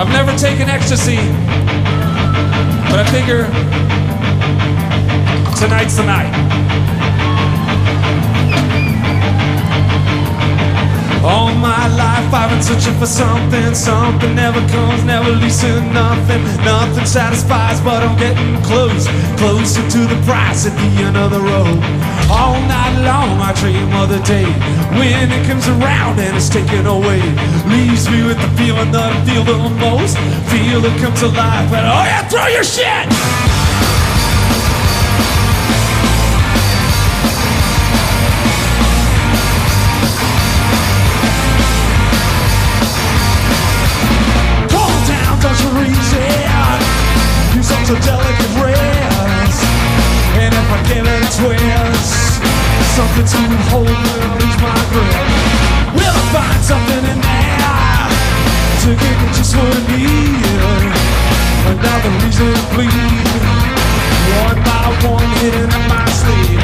I've 0.00 0.12
never 0.12 0.36
taken 0.38 0.68
ecstasy, 0.68 1.16
but 2.90 2.98
I 3.00 3.06
figure 3.10 3.46
tonight's 5.56 5.96
the 5.96 6.04
night. 6.04 6.75
All 11.26 11.52
my 11.56 11.88
life 11.98 12.32
I've 12.32 12.50
been 12.50 12.62
searching 12.62 12.94
for 13.00 13.06
something, 13.06 13.74
something 13.74 14.36
never 14.36 14.60
comes, 14.68 15.02
never 15.02 15.30
leaves 15.30 15.60
to 15.62 15.82
nothing. 15.90 16.42
Nothing 16.62 17.04
satisfies, 17.04 17.80
but 17.80 18.04
I'm 18.04 18.16
getting 18.16 18.62
close, 18.62 19.08
closer 19.34 19.82
to 19.82 20.00
the 20.06 20.14
price 20.22 20.66
at 20.66 20.74
the 20.78 21.02
end 21.02 21.16
of 21.16 21.32
the 21.32 21.40
road. 21.40 21.82
All 22.30 22.54
night 22.70 22.94
long 23.02 23.42
I 23.42 23.52
dream 23.58 23.90
of 23.98 24.08
the 24.08 24.22
day 24.22 24.46
when 24.94 25.32
it 25.32 25.42
comes 25.48 25.66
around 25.66 26.20
and 26.20 26.36
it's 26.36 26.48
taken 26.48 26.86
away. 26.86 27.18
Leaves 27.66 28.08
me 28.08 28.22
with 28.22 28.38
the 28.38 28.50
feeling 28.54 28.92
that 28.92 29.10
I 29.10 29.18
feel 29.26 29.42
the 29.42 29.58
most. 29.82 30.14
Feel 30.46 30.84
it 30.84 30.96
comes 31.02 31.22
alive, 31.22 31.66
and 31.74 31.86
oh 31.90 32.04
yeah, 32.06 32.22
throw 32.28 32.46
your 32.46 32.62
shit! 32.62 33.55
So 47.86 47.94
delicate 48.02 48.52
rest 48.58 49.62
And 50.42 50.50
if 50.50 50.66
I 50.74 50.78
give 50.90 51.06
it 51.06 51.22
a 51.22 51.30
twist 51.38 52.42
Something 52.98 53.26
to 53.30 53.40
hold 53.70 53.86
will 53.86 54.26
lose 54.42 54.58
my 54.58 54.74
grip. 54.90 55.26
Will 55.94 56.10
I 56.10 56.24
find 56.34 56.62
something 56.66 57.04
in 57.06 57.18
there 57.22 58.10
To 58.82 58.88
give 58.90 59.16
me 59.22 59.28
just 59.38 59.54
what 59.54 59.70
I 59.70 59.82
need 59.94 60.46
Another 61.66 62.10
reason 62.26 62.50
to 62.54 62.62
bleed. 62.74 63.26
One 64.42 64.58
by 64.66 64.86
one 65.06 65.30
hidden 65.38 65.70
up 65.70 65.86
my 65.86 66.06
sleeve. 66.10 66.62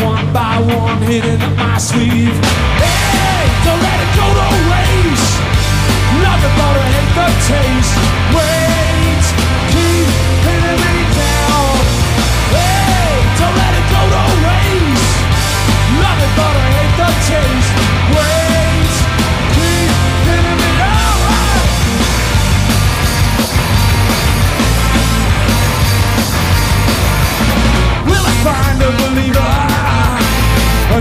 One 0.00 0.32
by 0.32 0.56
one 0.60 1.00
hidden 1.02 1.40
up 1.40 1.56
my 1.56 1.78
sleeve. 1.78 2.36
Hey, 2.80 3.44
don't 3.64 3.80
let 3.80 3.98
it 4.04 4.12
go 4.12 4.26
to 4.28 4.48
waste. 4.72 5.36
Nothing 6.20 6.54
but 6.56 6.74
I 6.76 6.84
hate 6.92 7.12
the 7.16 7.28
taste. 7.48 8.21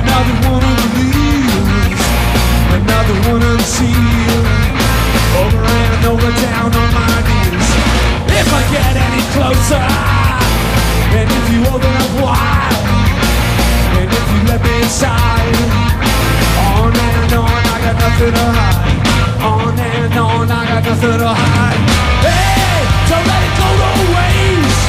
Another 0.02 0.36
one 0.50 0.64
of 0.64 0.90
the. 0.98 1.10
Another 2.78 3.18
one 3.30 3.60
seals. 3.62 4.48
Over 5.42 5.62
and 5.62 6.06
over 6.12 6.32
down 6.42 6.74
on 6.82 6.90
my 6.94 7.16
knees. 7.28 7.70
If 8.40 8.48
I 8.50 8.62
get 8.74 8.94
any 8.98 9.24
closer, 9.36 9.86
and 11.18 11.28
if 11.30 11.46
you 11.54 11.62
open 11.70 11.94
up 12.04 12.14
wide, 12.24 12.82
and 14.00 14.10
if 14.10 14.26
you 14.34 14.42
let 14.50 14.60
me 14.66 14.74
inside, 14.82 15.56
on 16.74 16.92
and 16.92 17.34
on, 17.34 17.62
I 17.74 17.78
got 17.86 17.96
nothing 18.02 18.34
to 18.34 18.48
hide. 18.58 19.00
On 19.46 19.78
and 19.78 20.18
on, 20.18 20.52
I 20.52 20.62
got 20.66 20.84
nothing 20.84 21.20
to 21.20 21.32
hide. 21.32 21.82
Hey, 22.26 22.82
don't 23.10 23.26
let 23.30 23.42
it 23.48 23.54
go 23.62 23.70
to 23.70 23.92
waste. 24.18 24.84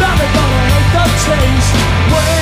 Nothing 0.00 0.32
gonna 0.36 0.62
hate 0.72 0.90
the 0.96 1.04
taste. 1.26 1.74
Wait, 2.12 2.41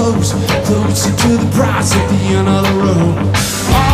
close, 0.00 0.32
closer 0.64 1.14
to 1.14 1.36
the 1.36 1.50
prize 1.54 1.92
at 1.92 2.08
the 2.08 2.20
end 2.36 2.48
of 2.48 2.64
the 2.64 2.74
road. 2.80 3.89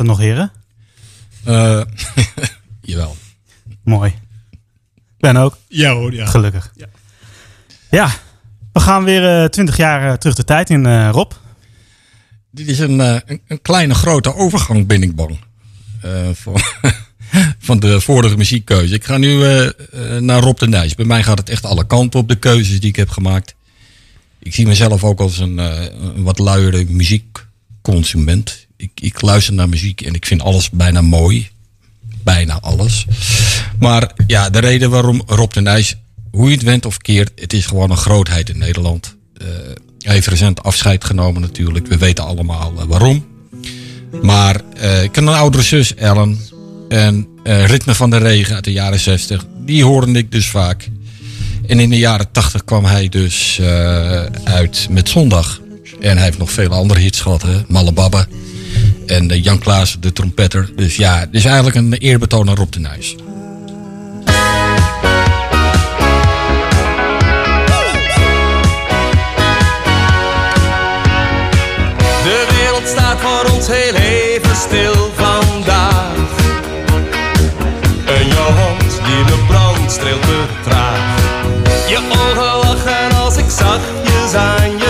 Nog, 0.00 0.18
heren? 0.18 0.52
Eh, 1.44 1.80
jawel. 2.80 3.16
Mooi. 3.84 4.14
Ben 5.18 5.36
ook. 5.36 5.58
Ja 5.68 5.92
hoor, 5.92 6.14
ja. 6.14 6.26
Gelukkig. 6.26 6.72
Ja. 6.76 6.86
Ja, 7.90 8.10
we 8.72 8.80
gaan 8.80 9.04
weer 9.04 9.50
twintig 9.50 9.76
jaar 9.76 10.10
eh, 10.10 10.16
terug 10.16 10.34
de 10.34 10.44
tijd 10.44 10.70
in, 10.70 10.86
eh, 10.86 11.08
Rob. 11.12 11.32
Dit 12.50 12.68
is 12.68 12.78
een, 12.78 13.00
eh, 13.00 13.16
een, 13.26 13.40
een 13.46 13.62
kleine 13.62 13.94
grote 13.94 14.34
overgang, 14.34 14.86
ben 14.86 15.02
ik 15.02 15.14
bang. 15.14 15.38
Eh, 16.00 16.28
van, 16.32 16.60
van 17.68 17.80
de 17.80 18.00
vorige 18.00 18.36
muziekkeuze. 18.36 18.94
Ik 18.94 19.04
ga 19.04 19.16
nu 19.16 19.44
eh, 19.44 19.66
eh, 19.66 19.72
naar 20.22 20.40
Rob 20.40 20.58
de 20.58 20.68
Nijs. 20.68 20.94
Bij 20.94 21.04
mij 21.04 21.22
gaat 21.22 21.38
het 21.38 21.48
echt 21.48 21.64
alle 21.64 21.86
kanten 21.86 22.20
op 22.20 22.28
de 22.28 22.36
keuzes 22.38 22.80
die 22.80 22.88
ik 22.88 22.96
heb 22.96 23.10
gemaakt. 23.10 23.54
Ik 24.38 24.54
zie 24.54 24.66
mezelf 24.66 25.04
ook 25.04 25.20
als 25.20 25.38
een, 25.38 25.58
eh, 25.58 25.82
een 26.00 26.22
wat 26.22 26.38
luiere 26.38 26.84
muziekconsument. 26.88 28.61
Ik, 28.82 28.90
ik 29.00 29.20
luister 29.20 29.54
naar 29.54 29.68
muziek 29.68 30.00
en 30.00 30.14
ik 30.14 30.26
vind 30.26 30.42
alles 30.42 30.70
bijna 30.70 31.00
mooi. 31.00 31.48
Bijna 32.22 32.60
alles. 32.60 33.06
Maar 33.78 34.12
ja, 34.26 34.50
de 34.50 34.58
reden 34.58 34.90
waarom 34.90 35.22
Rob 35.26 35.52
de 35.52 35.60
Nijs, 35.60 35.96
hoe 36.30 36.48
je 36.48 36.54
het 36.54 36.62
went 36.62 36.86
of 36.86 36.96
keert, 36.96 37.40
het 37.40 37.52
is 37.52 37.66
gewoon 37.66 37.90
een 37.90 37.96
grootheid 37.96 38.48
in 38.48 38.58
Nederland. 38.58 39.16
Eh, 39.36 39.46
hij 39.98 40.14
heeft 40.14 40.26
recent 40.26 40.62
afscheid 40.62 41.04
genomen 41.04 41.40
natuurlijk. 41.40 41.86
We 41.86 41.96
weten 41.96 42.24
allemaal 42.24 42.72
eh, 42.78 42.84
waarom. 42.84 43.26
Maar 44.22 44.60
eh, 44.76 45.02
ik 45.02 45.14
heb 45.14 45.24
een 45.24 45.34
oudere 45.34 45.62
zus, 45.62 45.94
Ellen. 45.94 46.38
En 46.88 47.26
Ritme 47.44 47.94
van 47.94 48.10
de 48.10 48.18
Regen 48.18 48.54
uit 48.54 48.64
de 48.64 48.72
jaren 48.72 49.00
60. 49.00 49.44
Die 49.58 49.84
hoorde 49.84 50.12
ik 50.12 50.32
dus 50.32 50.46
vaak. 50.46 50.88
En 51.66 51.80
in 51.80 51.90
de 51.90 51.98
jaren 51.98 52.30
80 52.32 52.64
kwam 52.64 52.84
hij 52.84 53.08
dus 53.08 53.60
uit 54.44 54.86
met 54.90 55.08
Zondag. 55.08 55.60
En 56.00 56.16
hij 56.16 56.24
heeft 56.24 56.38
nog 56.38 56.50
vele 56.50 56.74
andere 56.74 57.00
hits 57.00 57.20
gehad. 57.20 57.42
Hè? 57.42 57.62
Malle. 57.68 57.92
En 59.06 59.30
eh, 59.30 59.44
Jan 59.44 59.58
Klaas, 59.58 59.96
de 60.00 60.12
trompetter. 60.12 60.70
Dus 60.76 60.96
ja, 60.96 61.18
het 61.18 61.28
is 61.30 61.44
eigenlijk 61.44 61.76
een 61.76 61.92
eerbetoon 61.92 62.48
aan 62.48 62.56
Rob 62.56 62.72
de 62.72 62.80
Nijs. 62.80 63.16
De 72.22 72.46
wereld 72.50 72.88
staat 72.88 73.20
voor 73.20 73.52
ons 73.54 73.66
heel 73.66 73.94
even 73.94 74.56
stil 74.56 75.10
vandaag. 75.14 76.14
En 78.06 78.26
jouw 78.26 78.50
hand 78.50 78.80
die 78.80 79.24
de 79.24 79.44
brand 79.48 79.90
streelt 79.90 80.22
te 80.22 80.44
traag. 80.64 81.20
Je 81.88 81.98
ogen 82.08 82.68
lachen 82.68 83.16
als 83.16 83.36
ik 83.36 83.50
aan 84.34 84.70
je 84.70 84.81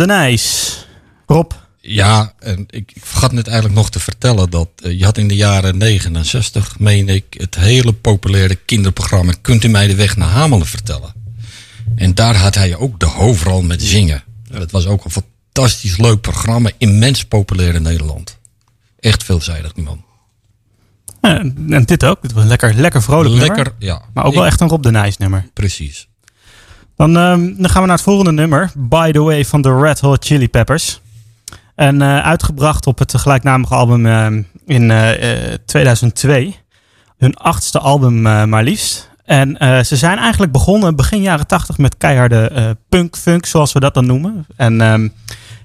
de 0.00 0.06
Nijs. 0.06 0.86
Rob, 1.26 1.52
Ja, 1.80 2.32
en 2.38 2.64
ik, 2.70 2.92
ik 2.94 3.02
vergat 3.04 3.32
net 3.32 3.46
eigenlijk 3.46 3.76
nog 3.76 3.90
te 3.90 4.00
vertellen 4.00 4.50
dat 4.50 4.68
eh, 4.82 4.98
je 4.98 5.04
had 5.04 5.18
in 5.18 5.28
de 5.28 5.34
jaren 5.34 5.76
69, 5.76 6.78
meen 6.78 7.08
ik, 7.08 7.24
het 7.30 7.54
hele 7.54 7.92
populaire 7.92 8.54
kinderprogramma 8.54 9.32
Kunt 9.40 9.64
u 9.64 9.68
mij 9.68 9.86
de 9.86 9.94
weg 9.94 10.16
naar 10.16 10.28
Hamelen 10.28 10.66
vertellen? 10.66 11.12
En 11.96 12.14
daar 12.14 12.36
had 12.36 12.54
hij 12.54 12.76
ook 12.76 13.00
de 13.00 13.06
hoofdrol 13.06 13.62
met 13.62 13.82
zingen. 13.82 14.22
Dat 14.48 14.70
was 14.70 14.86
ook 14.86 15.04
een 15.04 15.10
fantastisch 15.10 15.96
leuk 15.96 16.20
programma, 16.20 16.70
immens 16.78 17.24
populair 17.24 17.74
in 17.74 17.82
Nederland. 17.82 18.38
Echt 19.00 19.24
veelzijdig, 19.24 19.72
die 19.72 19.84
man. 19.84 20.04
en 21.20 21.84
dit 21.84 22.04
ook. 22.04 22.22
Dit 22.22 22.32
was 22.32 22.42
een 22.42 22.48
lekker, 22.48 22.74
lekker 22.74 23.02
vrolijk 23.02 23.34
Lekker, 23.34 23.56
nummer. 23.56 23.74
ja. 23.78 24.02
Maar 24.14 24.24
ook 24.24 24.34
wel 24.34 24.46
echt 24.46 24.60
een 24.60 24.68
Rob 24.68 24.82
de 24.82 24.90
Nijs 24.90 25.16
nummer. 25.16 25.48
Precies. 25.54 26.08
Dan, 27.00 27.16
ehm, 27.16 27.54
dan 27.56 27.70
gaan 27.70 27.80
we 27.80 27.86
naar 27.86 27.96
het 27.96 28.04
volgende 28.04 28.32
nummer. 28.32 28.70
By 28.76 29.12
the 29.12 29.20
Way 29.20 29.44
van 29.44 29.62
de 29.62 29.80
Red 29.80 30.00
Hot 30.00 30.24
Chili 30.24 30.48
Peppers. 30.48 31.00
En 31.74 32.02
eh, 32.02 32.18
uitgebracht 32.18 32.86
op 32.86 32.98
het 32.98 33.18
gelijknamige 33.18 33.74
album 33.74 34.06
ehm, 34.06 34.42
in 34.66 34.90
eh, 34.90 35.52
eh, 35.52 35.58
2002. 35.66 36.56
Hun 37.18 37.36
achtste 37.36 37.78
album 37.78 38.26
eh, 38.26 38.44
maar 38.44 38.62
liefst. 38.62 39.10
En 39.24 39.58
eh, 39.58 39.82
ze 39.82 39.96
zijn 39.96 40.18
eigenlijk 40.18 40.52
begonnen 40.52 40.96
begin 40.96 41.22
jaren 41.22 41.46
80 41.46 41.78
met 41.78 41.96
keiharde 41.96 42.48
eh 42.48 42.70
punk-funk, 42.88 43.46
zoals 43.46 43.72
we 43.72 43.80
dat 43.80 43.94
dan 43.94 44.06
noemen. 44.06 44.46
En 44.56 44.80
ehm, 44.80 45.08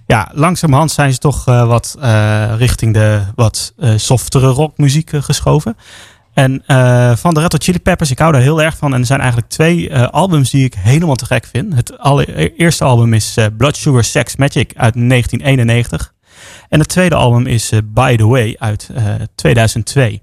ja, 0.08 0.32
langzamerhand 0.34 0.92
zijn 0.92 1.14
ze 1.14 1.20
toch 1.20 1.48
eh, 1.48 1.68
wat 1.68 1.96
eh, 2.02 2.54
richting 2.58 2.94
de 2.94 3.22
wat 3.36 3.74
eh, 3.78 3.94
softere 3.96 4.48
rockmuziek 4.48 5.14
eh, 5.14 5.22
geschoven. 5.22 5.78
En 6.36 6.64
eh, 6.66 7.16
van 7.16 7.34
de 7.34 7.40
Red 7.40 7.52
Hot 7.52 7.64
Chili 7.64 7.80
Peppers, 7.80 8.12
ik 8.12 8.20
hou 8.20 8.32
daar 8.32 8.42
heel 8.42 8.62
erg 8.62 8.78
van. 8.78 8.94
En 8.94 9.00
er 9.00 9.06
zijn 9.06 9.20
eigenlijk 9.20 9.50
twee 9.50 9.90
eh, 9.90 10.08
albums 10.08 10.50
die 10.50 10.66
ik 10.66 10.74
helemaal 10.74 11.16
te 11.16 11.26
gek 11.26 11.46
vind. 11.46 11.76
Het 11.76 11.98
allereerste 11.98 12.84
album 12.84 13.14
is 13.14 13.38
eh, 13.38 13.46
Blood 13.58 13.76
Sugar 13.76 14.04
Sex 14.04 14.36
Magic 14.36 14.74
uit 14.76 14.94
1991. 14.94 16.14
En 16.70 16.80
het 16.80 16.88
tweede 16.88 17.16
album 17.16 17.46
is 17.46 17.72
By 17.86 18.16
the 18.16 18.28
Way 18.28 18.56
uit 18.60 18.90
eh, 18.96 19.14
2002. 19.36 20.22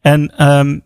En 0.00 0.32
ehm, 0.36 0.78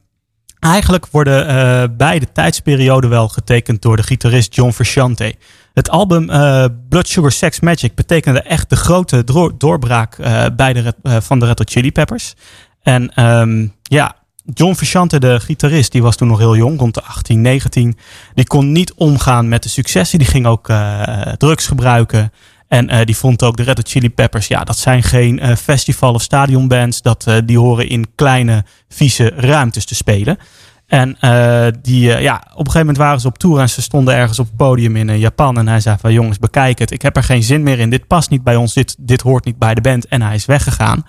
eigenlijk 0.58 1.06
worden 1.10 1.96
beide 1.96 2.32
tijdsperioden 2.32 3.10
wel 3.10 3.28
getekend 3.28 3.82
door 3.82 3.96
de 3.96 4.02
gitarist 4.02 4.54
John 4.54 4.70
Frusciante. 4.70 5.34
Het 5.72 5.90
album 5.90 6.26
Blood 6.88 7.08
Sugar 7.08 7.32
Sex 7.32 7.60
Magic 7.60 7.94
betekende 7.94 8.42
echt 8.42 8.70
de 8.70 8.76
grote 8.76 9.24
doorbraak 9.56 10.16
bij 10.56 10.72
de, 10.72 10.94
van 11.02 11.38
de 11.38 11.46
Red 11.46 11.58
Hot 11.58 11.70
Chili 11.70 11.92
Peppers. 11.92 12.34
En 12.82 13.14
ehm, 13.14 13.66
ja, 13.82 14.19
John 14.54 14.74
Frusciante, 14.74 15.18
de 15.18 15.40
gitarist, 15.40 15.92
die 15.92 16.02
was 16.02 16.16
toen 16.16 16.28
nog 16.28 16.38
heel 16.38 16.56
jong, 16.56 16.78
rond 16.78 16.94
de 16.94 17.02
18, 17.02 17.40
19. 17.40 17.96
Die 18.34 18.46
kon 18.46 18.72
niet 18.72 18.94
omgaan 18.94 19.48
met 19.48 19.62
de 19.62 19.68
successen. 19.68 20.18
Die 20.18 20.28
ging 20.28 20.46
ook 20.46 20.68
eh, 20.68 21.10
drugs 21.38 21.66
gebruiken. 21.66 22.32
En 22.68 22.88
eh, 22.88 23.04
die 23.04 23.16
vond 23.16 23.42
ook 23.42 23.56
de 23.56 23.62
Red 23.62 23.76
Hot 23.76 23.88
Chili 23.88 24.10
Peppers, 24.10 24.46
ja, 24.46 24.64
dat 24.64 24.78
zijn 24.78 25.02
geen 25.02 25.38
eh, 25.38 25.56
festival- 25.56 26.14
of 26.14 26.22
stadionbands. 26.22 27.02
Dat, 27.02 27.26
die 27.44 27.58
horen 27.58 27.88
in 27.88 28.06
kleine, 28.14 28.64
vieze 28.88 29.32
ruimtes 29.36 29.84
te 29.84 29.94
spelen. 29.94 30.38
En 30.86 31.16
die, 31.82 32.20
ja, 32.20 32.34
op 32.34 32.42
een 32.44 32.56
gegeven 32.56 32.78
moment 32.78 32.96
waren 32.96 33.20
ze 33.20 33.26
op 33.26 33.38
tour 33.38 33.60
en 33.60 33.68
ze 33.68 33.82
stonden 33.82 34.14
ergens 34.14 34.38
op 34.38 34.46
het 34.46 34.56
podium 34.56 34.96
in 34.96 35.18
Japan. 35.18 35.58
En 35.58 35.68
hij 35.68 35.80
zei 35.80 35.96
van 36.00 36.12
jongens, 36.12 36.38
bekijk 36.38 36.78
het. 36.78 36.90
Ik 36.90 37.02
heb 37.02 37.16
er 37.16 37.22
geen 37.22 37.42
zin 37.42 37.62
meer 37.62 37.78
in. 37.78 37.90
Dit 37.90 38.06
past 38.06 38.30
niet 38.30 38.42
bij 38.42 38.56
ons. 38.56 38.72
Dit, 38.72 38.96
dit 38.98 39.20
hoort 39.20 39.44
niet 39.44 39.58
bij 39.58 39.74
de 39.74 39.80
band. 39.80 40.06
En 40.06 40.22
hij 40.22 40.34
is 40.34 40.44
weggegaan. 40.44 41.06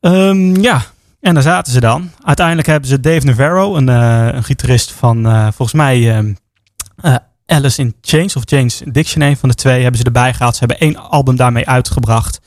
Ehm, 0.00 0.60
ja, 0.60 0.82
en 1.22 1.34
daar 1.34 1.42
zaten 1.42 1.72
ze 1.72 1.80
dan. 1.80 2.10
Uiteindelijk 2.24 2.66
hebben 2.66 2.88
ze 2.88 3.00
Dave 3.00 3.26
Navarro, 3.26 3.76
een, 3.76 3.88
eh, 3.88 4.28
een 4.32 4.44
gitarist 4.44 4.92
van 4.92 5.26
eh, 5.26 5.42
volgens 5.42 5.72
mij 5.72 6.24
eh, 6.96 7.14
Alice 7.46 7.80
in 7.80 7.94
Chains 8.00 8.36
of 8.36 8.42
James 8.44 8.82
Addiction, 8.86 9.22
een 9.22 9.36
van 9.36 9.48
de 9.48 9.54
twee, 9.54 9.82
hebben 9.82 10.00
ze 10.00 10.04
erbij 10.04 10.34
gehaald. 10.34 10.56
Ze 10.56 10.64
hebben 10.64 10.78
één 10.78 10.96
album 10.96 11.36
daarmee 11.36 11.68
uitgebracht. 11.68 12.40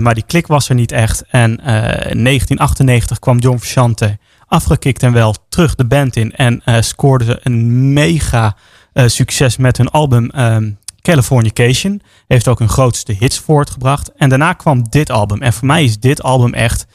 Maar 0.00 0.14
die 0.14 0.24
klik 0.26 0.46
was 0.46 0.68
er 0.68 0.74
niet 0.74 0.92
echt. 0.92 1.22
En 1.28 1.50
in 1.50 2.24
1998 2.24 3.18
kwam 3.18 3.38
John 3.38 3.56
Frusciante 3.56 4.18
afgekikt 4.46 5.02
en 5.02 5.12
wel 5.12 5.34
terug 5.48 5.74
de 5.74 5.84
band 5.84 6.16
in. 6.16 6.32
En 6.32 6.62
scoorden 6.84 7.26
ze 7.26 7.40
een 7.42 7.92
mega 7.92 8.56
succes 8.94 9.56
met 9.56 9.76
hun 9.76 9.90
album 9.90 10.30
ehm, 10.30 10.70
Californication. 11.00 12.02
Heeft 12.26 12.48
ook 12.48 12.58
hun 12.58 12.68
grootste 12.68 13.12
hits 13.12 13.38
voortgebracht. 13.38 14.12
En 14.16 14.28
daarna 14.28 14.52
kwam 14.52 14.88
dit 14.88 15.10
album. 15.10 15.42
En 15.42 15.52
voor 15.52 15.66
mij 15.66 15.84
is 15.84 15.98
dit 15.98 16.22
album 16.22 16.54
echt... 16.54 16.86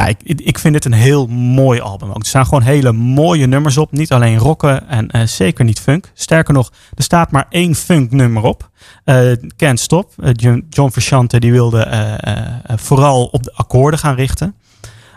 Ja, 0.00 0.06
ik, 0.06 0.22
ik- 0.22 0.58
vind 0.58 0.72
dit 0.74 0.84
een 0.84 0.92
heel 0.92 1.26
mooi 1.26 1.80
album 1.80 2.08
ook. 2.08 2.18
Er 2.20 2.26
staan 2.26 2.44
gewoon 2.44 2.62
hele 2.62 2.92
mooie 2.92 3.46
nummers 3.46 3.76
op. 3.76 3.92
Niet 3.92 4.12
alleen 4.12 4.38
rocken 4.38 4.88
en 4.88 5.08
eh, 5.10 5.26
zeker 5.26 5.64
niet 5.64 5.80
funk. 5.80 6.10
Sterker 6.14 6.54
nog, 6.54 6.72
er 6.94 7.02
staat 7.02 7.30
maar 7.30 7.46
één 7.48 7.74
funk 7.74 8.10
nummer 8.10 8.42
op. 8.42 8.70
Eh, 9.04 9.32
Can't 9.56 9.80
Stop. 9.80 10.12
Eh, 10.22 10.30
John, 10.68 10.90
Frusciante 10.90 11.40
die 11.40 11.52
wilde 11.52 12.18
vooral 12.76 13.24
op 13.24 13.42
de 13.42 13.52
akkoorden 13.54 14.00
gaan 14.00 14.14
richten. 14.14 14.54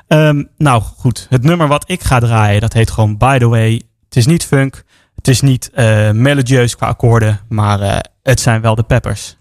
Ehm, 0.07 0.43
nou 0.57 0.81
goed, 0.81 1.25
het 1.29 1.43
nummer 1.43 1.67
wat 1.67 1.83
ik 1.89 2.03
ga 2.03 2.19
draaien, 2.19 2.61
dat 2.61 2.73
heet 2.73 2.91
gewoon 2.91 3.17
By 3.17 3.37
The 3.37 3.47
Way. 3.47 3.81
Het 4.05 4.15
is 4.15 4.25
niet 4.25 4.45
funk, 4.45 4.83
het 5.15 5.27
is 5.27 5.41
niet 5.41 5.71
melodieus 6.13 6.75
qua 6.75 6.87
akkoorden, 6.87 7.39
maar 7.49 8.05
het 8.23 8.39
zijn 8.39 8.61
wel 8.61 8.75
de 8.75 8.83
Peppers. 8.83 9.37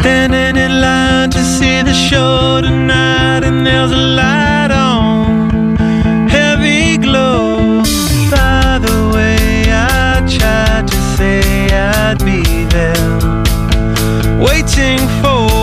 Standing 0.00 0.56
in 0.56 0.80
line 0.80 1.30
to 1.30 1.42
see 1.44 1.82
the 1.82 1.92
show 1.92 2.60
tonight, 2.62 3.44
and 3.44 3.66
there's 3.66 3.92
a 3.92 3.96
light 3.96 4.70
on, 4.70 5.76
heavy 6.26 6.96
glow. 6.96 7.82
By 8.30 8.78
the 8.80 9.10
way, 9.14 9.64
I 9.68 10.26
tried 10.26 10.88
to 10.88 10.96
say 11.16 11.68
I'd 11.70 12.18
be 12.24 12.64
there, 12.76 13.18
waiting 14.40 15.00
for 15.20 15.59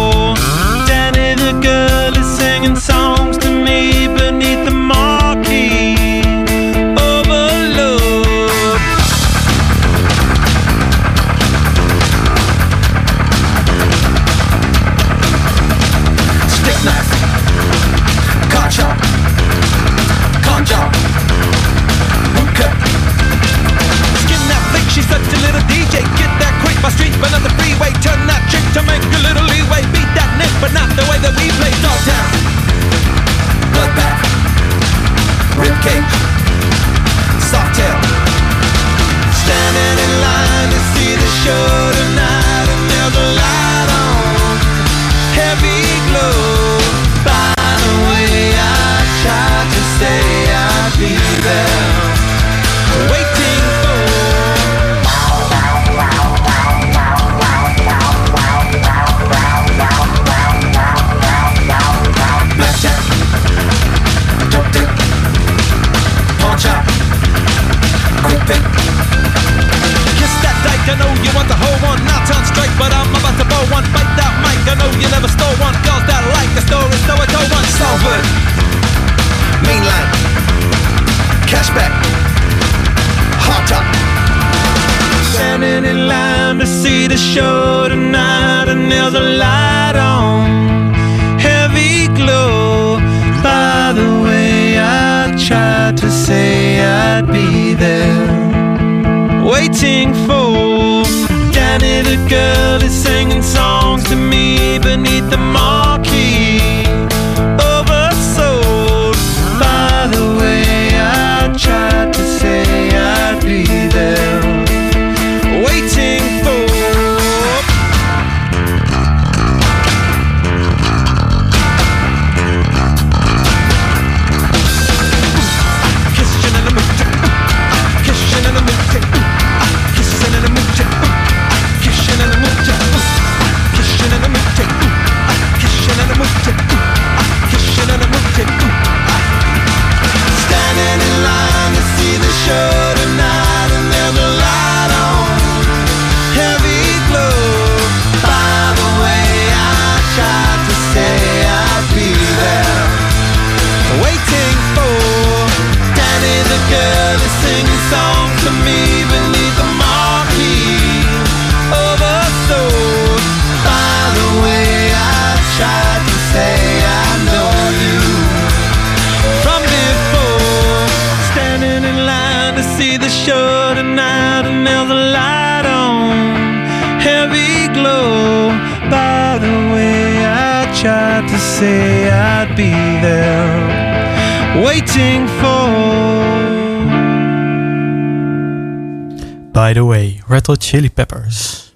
Chili 190.67 190.89
Peppers. 190.91 191.71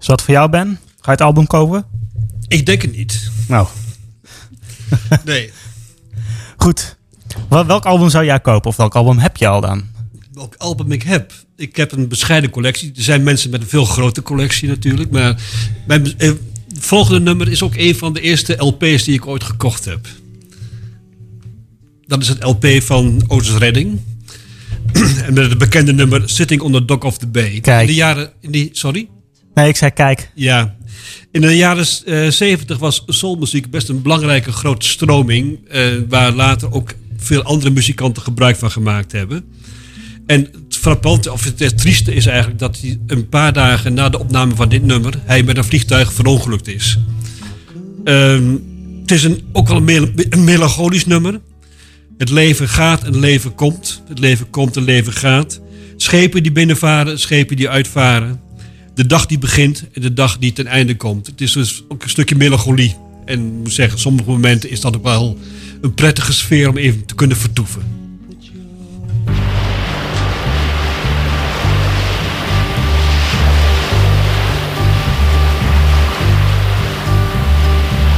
Is 0.00 0.06
dat 0.06 0.22
voor 0.22 0.34
jou, 0.34 0.50
Ben? 0.50 0.68
Ga 0.68 1.00
je 1.04 1.10
het 1.10 1.20
album 1.20 1.46
kopen? 1.46 1.84
Ik 2.48 2.66
denk 2.66 2.82
het 2.82 2.96
niet. 2.96 3.30
Nou, 3.48 3.66
Nee. 5.24 5.50
goed. 6.56 6.96
Wel- 7.48 7.66
Welk 7.66 7.84
album 7.86 8.08
zou 8.10 8.24
jij 8.24 8.40
kopen? 8.40 8.70
Of 8.70 8.76
welk 8.76 8.94
album 8.94 9.18
heb 9.18 9.36
je 9.36 9.46
al 9.48 9.60
dan? 9.60 9.84
Welk 10.32 10.54
album 10.54 10.92
ik 10.92 11.02
heb? 11.02 11.32
Ik 11.56 11.76
heb 11.76 11.92
een 11.92 12.08
bescheiden 12.08 12.50
collectie. 12.50 12.92
Er 12.96 13.02
zijn 13.02 13.22
mensen 13.22 13.50
met 13.50 13.60
een 13.60 13.68
veel 13.68 13.84
grotere 13.84 14.26
collectie 14.26 14.68
natuurlijk. 14.68 15.10
Maar 15.10 15.42
mijn 15.86 16.18
eh, 16.18 16.30
volgende 16.80 17.20
nummer 17.20 17.48
is 17.50 17.62
ook 17.62 17.74
een 17.76 17.94
van 17.96 18.12
de 18.12 18.20
eerste 18.20 18.54
LP's 18.58 19.04
die 19.04 19.14
ik 19.14 19.26
ooit 19.26 19.44
gekocht 19.44 19.84
heb. 19.84 20.06
Dat 22.06 22.22
is 22.22 22.28
het 22.28 22.42
LP 22.42 22.66
van 22.82 23.24
Otis 23.26 23.50
Redding. 23.56 24.00
en 25.26 25.34
met 25.34 25.48
het 25.48 25.58
bekende 25.58 25.92
nummer 25.92 26.22
Sitting 26.24 26.60
on 26.60 26.72
the 26.72 26.84
Dock 26.84 27.04
of 27.04 27.18
the 27.18 27.26
Bay. 27.26 27.60
Kijk. 27.60 27.80
In 27.80 27.86
de 27.86 27.94
jaren... 27.94 28.32
In 28.40 28.50
die, 28.50 28.68
sorry? 28.72 29.08
Nee, 29.54 29.68
ik 29.68 29.76
zei 29.76 29.90
kijk. 29.90 30.30
Ja. 30.34 30.76
In 31.30 31.40
de 31.40 31.56
jaren 31.56 31.86
eh, 32.04 32.28
70 32.30 32.78
was 32.78 33.02
soulmuziek 33.06 33.70
best 33.70 33.88
een 33.88 34.02
belangrijke 34.02 34.52
grote 34.52 34.88
stroming. 34.88 35.58
eh, 35.68 35.86
waar 36.08 36.32
later 36.32 36.72
ook 36.72 36.94
veel 37.16 37.42
andere 37.42 37.70
muzikanten 37.70 38.22
gebruik 38.22 38.56
van 38.56 38.70
gemaakt 38.70 39.12
hebben. 39.12 39.44
En 40.26 40.40
het 40.40 40.76
frappante, 40.76 41.32
of 41.32 41.44
het, 41.44 41.78
trieste 41.78 42.14
is 42.14 42.26
eigenlijk 42.26 42.58
dat 42.58 42.78
hij 42.80 42.98
een 43.06 43.28
paar 43.28 43.52
dagen 43.52 43.94
na 43.94 44.08
de 44.08 44.18
opname 44.18 44.54
van 44.54 44.68
dit 44.68 44.82
nummer, 44.82 45.14
hij 45.24 45.42
met 45.42 45.56
een 45.56 45.64
vliegtuig 45.64 46.12
verongelukt 46.12 46.68
is. 46.68 46.98
Ehm, 48.04 48.56
het 49.00 49.10
is 49.10 49.24
een, 49.24 49.42
ook 49.52 49.68
wel 49.68 49.76
een, 49.76 49.84
mel- 49.84 50.10
een 50.30 50.44
melancholisch 50.44 51.06
nummer. 51.06 51.40
Het 52.18 52.30
leven 52.30 52.68
gaat 52.68 53.00
en 53.00 53.06
het 53.06 53.20
leven 53.20 53.54
komt. 53.54 54.02
Het 54.08 54.18
leven 54.18 54.50
komt 54.50 54.76
en 54.76 54.80
het 54.80 54.90
leven 54.90 55.12
gaat. 55.12 55.60
Schepen 55.96 56.42
die 56.42 56.52
binnenvaren, 56.52 57.18
schepen 57.18 57.56
die 57.56 57.68
uitvaren. 57.68 58.40
De 58.94 59.06
dag 59.06 59.26
die 59.26 59.38
begint 59.38 59.84
en 59.92 60.02
de 60.02 60.12
dag 60.12 60.38
die 60.38 60.52
ten 60.52 60.66
einde 60.66 60.96
komt. 60.96 61.26
Het 61.26 61.40
is 61.40 61.52
dus 61.52 61.84
ook 61.88 62.02
een 62.02 62.08
stukje 62.08 62.34
melancholie. 62.34 62.96
En 63.24 63.46
ik 63.46 63.52
moet 63.52 63.72
zeggen, 63.72 63.98
sommige 63.98 64.30
momenten 64.30 64.70
is 64.70 64.80
dat 64.80 64.96
ook 64.96 65.02
wel 65.02 65.38
een 65.80 65.94
prettige 65.94 66.32
sfeer 66.32 66.68
om 66.68 66.76
even 66.76 67.04
te 67.06 67.14
kunnen 67.14 67.36
vertoeven. 67.36 67.82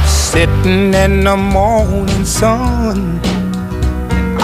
Sitting 0.05 0.95
in 0.95 1.23
the 1.23 1.35
morning 1.35 2.27
sun. 2.27 3.19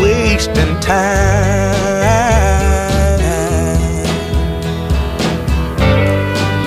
wasting 0.00 0.78
time. 0.80 1.74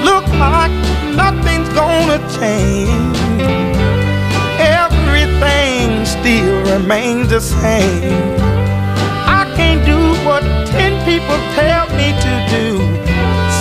Look 0.03 0.27
like 0.37 0.71
nothing's 1.15 1.69
gonna 1.69 2.19
change. 2.37 3.17
Everything 4.59 6.05
still 6.05 6.57
remains 6.73 7.29
the 7.29 7.39
same. 7.39 8.35
I 9.39 9.41
can't 9.55 9.85
do 9.85 9.99
what 10.25 10.43
ten 10.67 10.93
people 11.05 11.39
tell 11.55 11.87
me 11.99 12.11
to 12.25 12.33
do. 12.49 12.67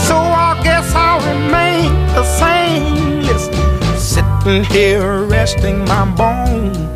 So 0.07 0.17
I 0.17 0.61
guess 0.65 0.93
I'll 0.95 1.21
remain 1.33 1.93
the 2.15 2.25
same. 2.25 3.23
Listen, 3.23 3.99
sitting 3.99 4.65
here 4.65 5.23
resting 5.25 5.85
my 5.85 6.05
bones. 6.17 6.96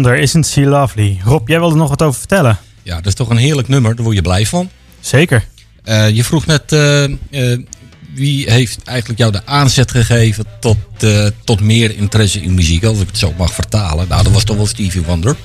Wonder, 0.00 0.18
Isn't 0.18 0.46
She 0.46 0.60
Lovely? 0.60 1.20
Rob, 1.24 1.48
jij 1.48 1.58
wilde 1.58 1.76
nog 1.76 1.88
wat 1.88 2.02
over 2.02 2.18
vertellen? 2.18 2.58
Ja, 2.82 2.96
dat 2.96 3.06
is 3.06 3.14
toch 3.14 3.30
een 3.30 3.36
heerlijk 3.36 3.68
nummer. 3.68 3.94
Daar 3.94 4.04
word 4.04 4.16
je 4.16 4.22
blij 4.22 4.46
van. 4.46 4.70
Zeker. 5.00 5.44
Eh, 5.84 6.10
je 6.10 6.24
vroeg 6.24 6.46
net, 6.46 6.72
eh, 6.72 7.04
eh, 7.04 7.58
wie 8.14 8.50
heeft 8.50 8.82
eigenlijk 8.84 9.18
jou 9.18 9.32
de 9.32 9.46
aanzet 9.46 9.90
gegeven 9.90 10.44
tot, 10.60 10.76
tot 11.44 11.60
meer 11.60 11.96
interesse 11.96 12.40
in 12.40 12.54
muziek, 12.54 12.84
als 12.84 13.00
ik 13.00 13.06
het 13.06 13.18
zo 13.18 13.34
mag 13.36 13.52
vertalen? 13.52 14.08
Nou, 14.08 14.22
dat 14.22 14.32
was 14.32 14.44
toch 14.44 14.56
wel 14.56 14.66
Stevie 14.66 15.02
Wonder. 15.02 15.36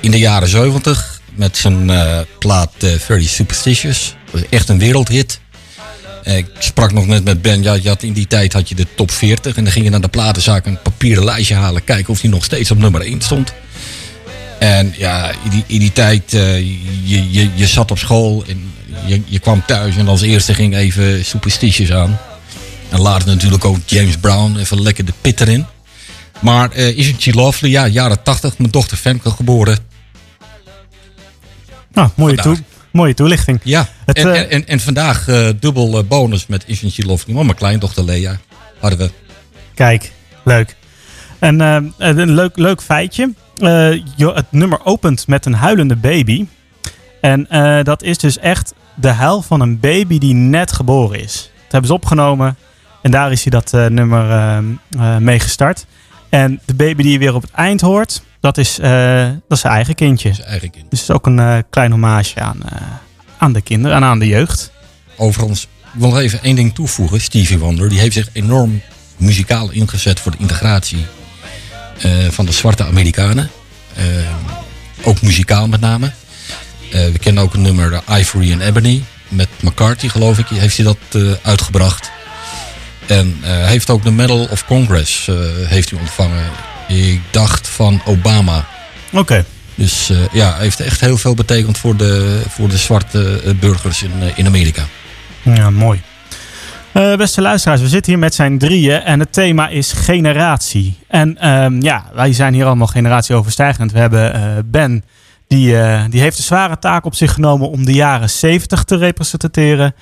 In 0.00 0.10
de 0.10 0.18
jaren 0.18 0.48
70 0.48 1.20
met 1.34 1.56
zijn 1.56 1.90
plaat 2.38 2.72
Very 2.78 3.26
Superstitious. 3.26 4.16
Dat 4.24 4.40
was 4.40 4.50
echt 4.50 4.68
een 4.68 4.78
wereldhit. 4.78 5.40
Eh, 6.26 6.36
ik 6.36 6.46
sprak 6.58 6.92
nog 6.92 7.06
net 7.06 7.24
met 7.24 7.42
Ben, 7.42 7.62
ja, 7.62 7.72
je 7.72 7.88
had 7.88 8.02
in 8.02 8.12
die 8.12 8.26
tijd 8.26 8.52
had 8.52 8.68
je 8.68 8.74
de 8.74 8.86
top 8.94 9.10
40 9.10 9.56
en 9.56 9.64
dan 9.64 9.72
ging 9.72 9.84
je 9.84 9.90
naar 9.90 10.00
de 10.00 10.08
platenzaak 10.08 10.66
een 10.66 10.82
papieren 10.82 11.24
lijstje 11.24 11.54
halen, 11.54 11.84
kijken 11.84 12.12
of 12.12 12.20
die 12.20 12.30
nog 12.30 12.44
steeds 12.44 12.70
op 12.70 12.78
nummer 12.78 13.00
1 13.00 13.20
stond. 13.20 13.52
En 14.58 14.94
ja, 14.96 15.30
in 15.30 15.50
die, 15.50 15.64
in 15.66 15.78
die 15.78 15.92
tijd, 15.92 16.34
eh, 16.34 16.58
je, 17.04 17.30
je, 17.30 17.50
je 17.54 17.66
zat 17.66 17.90
op 17.90 17.98
school 17.98 18.44
en 18.48 18.72
je, 19.04 19.22
je 19.26 19.38
kwam 19.38 19.62
thuis 19.66 19.96
en 19.96 20.08
als 20.08 20.22
eerste 20.22 20.54
ging 20.54 20.76
even 20.76 21.24
Superstitious 21.24 21.92
aan. 21.92 22.18
En 22.88 23.00
later 23.00 23.28
natuurlijk 23.28 23.64
ook 23.64 23.78
James 23.84 24.16
Brown, 24.16 24.56
even 24.56 24.82
lekker 24.82 25.04
de 25.04 25.12
pit 25.20 25.40
erin. 25.40 25.66
Maar 26.40 26.70
eh 26.70 26.96
Isn't 26.96 27.22
She 27.22 27.32
Lovely, 27.32 27.70
ja, 27.70 27.86
jaren 27.86 28.22
80, 28.22 28.58
mijn 28.58 28.70
dochter 28.70 28.96
Femke 28.96 29.30
geboren. 29.30 29.78
Nou, 31.92 32.08
mooie, 32.14 32.36
toe, 32.36 32.56
mooie 32.96 33.14
toelichting. 33.14 33.60
Ja, 33.62 33.88
Het, 34.06 34.16
en, 34.16 34.32
eh, 34.34 34.40
en, 34.40 34.50
en, 34.50 34.66
en 34.66 34.80
vandaag 34.80 35.28
eh, 35.28 35.48
dubbel 35.60 35.98
eh, 35.98 36.04
bonus 36.04 36.46
met 36.46 36.64
Isn't. 36.66 36.96
Want 37.06 37.26
mijn 37.46 37.54
kleindochter 37.54 38.04
Lea 38.04 38.36
hadden 38.80 38.98
we. 38.98 39.10
Kijk, 39.74 40.12
leuk. 40.44 40.76
En 41.38 41.60
een 41.98 42.30
leuk, 42.34 42.56
leuk 42.56 42.82
feitje. 42.82 43.32
Je- 44.16 44.32
het 44.34 44.46
nummer 44.50 44.78
opent 44.84 45.26
met 45.26 45.46
een 45.46 45.54
huilende 45.54 45.96
baby. 45.96 46.46
En 47.20 47.46
dat 47.84 48.02
is 48.02 48.18
dus 48.18 48.38
echt 48.38 48.74
de 48.94 49.08
huil 49.08 49.42
van 49.42 49.60
een 49.60 49.80
baby 49.80 50.18
die 50.18 50.34
net 50.34 50.72
geboren 50.72 51.20
is. 51.20 51.50
Dat 51.54 51.72
hebben 51.72 51.86
ze 51.90 51.94
opgenomen. 51.96 52.56
En 53.02 53.10
daar 53.10 53.32
is 53.32 53.42
hij 53.44 53.50
dat 53.60 53.90
nummer 53.90 54.30
eh, 54.30 55.16
mee 55.16 55.40
gestart. 55.40 55.86
En 56.28 56.60
de 56.64 56.74
baby 56.74 57.02
die 57.02 57.12
je 57.12 57.18
weer 57.18 57.34
op 57.34 57.42
het 57.42 57.50
eind 57.50 57.80
hoort, 57.80 58.22
dat 58.46 58.58
is, 58.58 58.78
eh, 58.78 59.24
dat 59.24 59.56
is 59.56 59.60
zijn 59.60 59.72
eigen 59.72 59.94
kindje. 59.94 60.34
Zijn 60.34 60.46
eigen 60.46 60.70
kind. 60.70 60.90
Dus 60.90 61.00
het 61.00 61.08
is 61.08 61.14
ook 61.14 61.26
een 61.26 61.38
eh, 61.38 61.58
klein 61.70 61.90
hommage 61.90 62.40
aan, 62.40 62.62
eh, 62.68 62.80
aan 63.38 63.52
de 63.52 63.60
kinderen 63.60 63.96
en 63.96 64.04
aan 64.04 64.18
de 64.18 64.26
jeugd. 64.26 64.70
Overigens, 65.16 65.62
ik 65.62 66.00
wil 66.00 66.08
nog 66.08 66.18
even 66.18 66.42
één 66.42 66.56
ding 66.56 66.74
toevoegen. 66.74 67.20
Stevie 67.20 67.58
Wonder, 67.58 67.88
die 67.88 67.98
heeft 67.98 68.12
zich 68.12 68.28
enorm 68.32 68.82
muzikaal 69.16 69.70
ingezet 69.70 70.20
voor 70.20 70.32
de 70.32 70.38
integratie 70.38 71.06
van 72.30 72.46
de 72.46 72.52
zwarte 72.52 72.84
Amerikanen. 72.84 73.50
Ook 75.02 75.22
muzikaal 75.22 75.68
met 75.68 75.80
name. 75.80 76.12
We 76.90 77.18
kennen 77.20 77.42
ook 77.42 77.54
een 77.54 77.62
nummer 77.62 78.02
Ivory 78.10 78.52
and 78.52 78.62
Ebony. 78.62 79.02
Met 79.28 79.48
McCarthy, 79.60 80.08
geloof 80.08 80.38
ik, 80.38 80.46
heeft 80.46 80.76
hij 80.76 80.84
dat 80.84 81.38
uitgebracht. 81.42 82.10
En 83.06 83.36
hij 83.40 83.68
heeft 83.68 83.90
ook 83.90 84.04
de 84.04 84.10
Medal 84.10 84.46
of 84.50 84.64
Congress 84.64 85.26
heeft 85.68 85.90
hij 85.90 85.98
ontvangen. 86.00 86.44
Ik 86.88 87.20
dacht 87.30 87.68
van 87.68 88.00
Obama. 88.04 88.66
Oké. 89.12 89.44
Dus 89.76 90.10
eh, 90.10 90.16
ja, 90.32 90.54
heeft 90.56 90.80
echt 90.80 91.00
heel 91.00 91.16
veel 91.16 91.34
betekend 91.34 91.78
voor 91.78 91.96
de, 91.96 92.42
voor 92.48 92.68
de 92.68 92.76
zwarte 92.76 93.40
eh, 93.44 93.54
burgers 93.60 94.02
in, 94.02 94.10
eh, 94.20 94.38
in 94.38 94.46
Amerika. 94.46 94.82
Ja, 95.42 95.70
mooi. 95.70 96.02
Beste 97.16 97.40
luisteraars, 97.40 97.80
we 97.80 97.88
zitten 97.88 98.12
hier 98.12 98.20
met 98.20 98.34
zijn 98.34 98.58
drieën 98.58 99.02
en 99.02 99.20
het 99.20 99.32
thema 99.32 99.68
is 99.68 99.92
generatie. 99.92 100.98
En 101.08 101.38
ehm, 101.38 101.82
ja, 101.82 102.04
wij 102.14 102.32
zijn 102.32 102.54
hier 102.54 102.66
allemaal 102.66 102.86
generatieoverstijgend. 102.86 103.92
We 103.92 103.98
hebben 103.98 104.70
Ben, 104.70 105.04
die, 105.46 105.76
die 106.08 106.20
heeft 106.20 106.36
de 106.36 106.42
zware 106.42 106.78
taak 106.78 107.04
op 107.04 107.14
zich 107.14 107.32
genomen 107.32 107.70
om 107.70 107.84
de 107.84 107.92
jaren 107.92 108.30
70 108.30 108.84
te 108.84 108.96
representeren. 108.96 109.94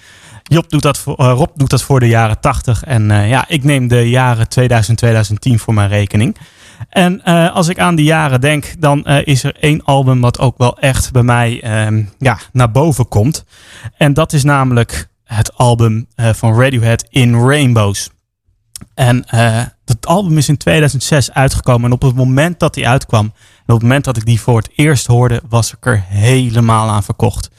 Job 0.42 0.70
doet 0.70 0.82
dat 0.82 0.98
voor, 0.98 1.14
Rob 1.14 1.50
doet 1.54 1.70
dat 1.70 1.82
voor 1.82 2.00
de 2.00 2.08
jaren 2.08 2.40
80. 2.40 2.84
En 2.84 3.28
ja, 3.28 3.44
ik 3.48 3.64
neem 3.64 3.88
de 3.88 4.08
jaren 4.08 4.48
2000, 4.48 4.98
2010 4.98 5.58
voor 5.58 5.74
mijn 5.74 5.88
rekening. 5.88 6.36
En 6.88 7.24
eh, 7.24 7.54
als 7.54 7.68
ik 7.68 7.78
aan 7.78 7.94
die 7.94 8.04
jaren 8.04 8.40
denk, 8.40 8.74
dan 8.78 9.04
eh, 9.04 9.26
is 9.26 9.42
er 9.42 9.56
één 9.60 9.84
album 9.84 10.20
wat 10.20 10.38
ook 10.38 10.58
wel 10.58 10.78
echt 10.78 11.12
bij 11.12 11.22
mij 11.22 11.62
ehm, 11.62 12.04
ja, 12.18 12.38
naar 12.52 12.70
boven 12.70 13.08
komt. 13.08 13.44
En 13.96 14.14
dat 14.14 14.32
is 14.32 14.44
namelijk 14.44 15.08
het 15.24 15.54
album 15.54 16.06
eh, 16.14 16.32
van 16.32 16.60
Radiohead 16.60 17.06
In 17.08 17.34
Rainbows. 17.48 18.10
En 18.94 19.26
dat 19.84 20.06
album 20.06 20.38
is 20.38 20.48
in 20.48 20.56
2006 20.56 21.32
uitgekomen. 21.32 21.84
En 21.84 21.92
op 21.92 22.02
het 22.02 22.14
moment 22.14 22.60
dat 22.60 22.74
die 22.74 22.88
uitkwam, 22.88 23.24
en 23.24 23.74
op 23.74 23.74
het 23.74 23.82
moment 23.82 24.04
dat 24.04 24.16
ik 24.16 24.24
die 24.24 24.40
voor 24.40 24.56
het 24.56 24.70
eerst 24.74 25.06
hoorde, 25.06 25.42
was 25.48 25.72
ik 25.72 25.86
er 25.86 26.04
helemaal 26.06 26.88
aan 26.88 27.02
verkocht. 27.02 27.50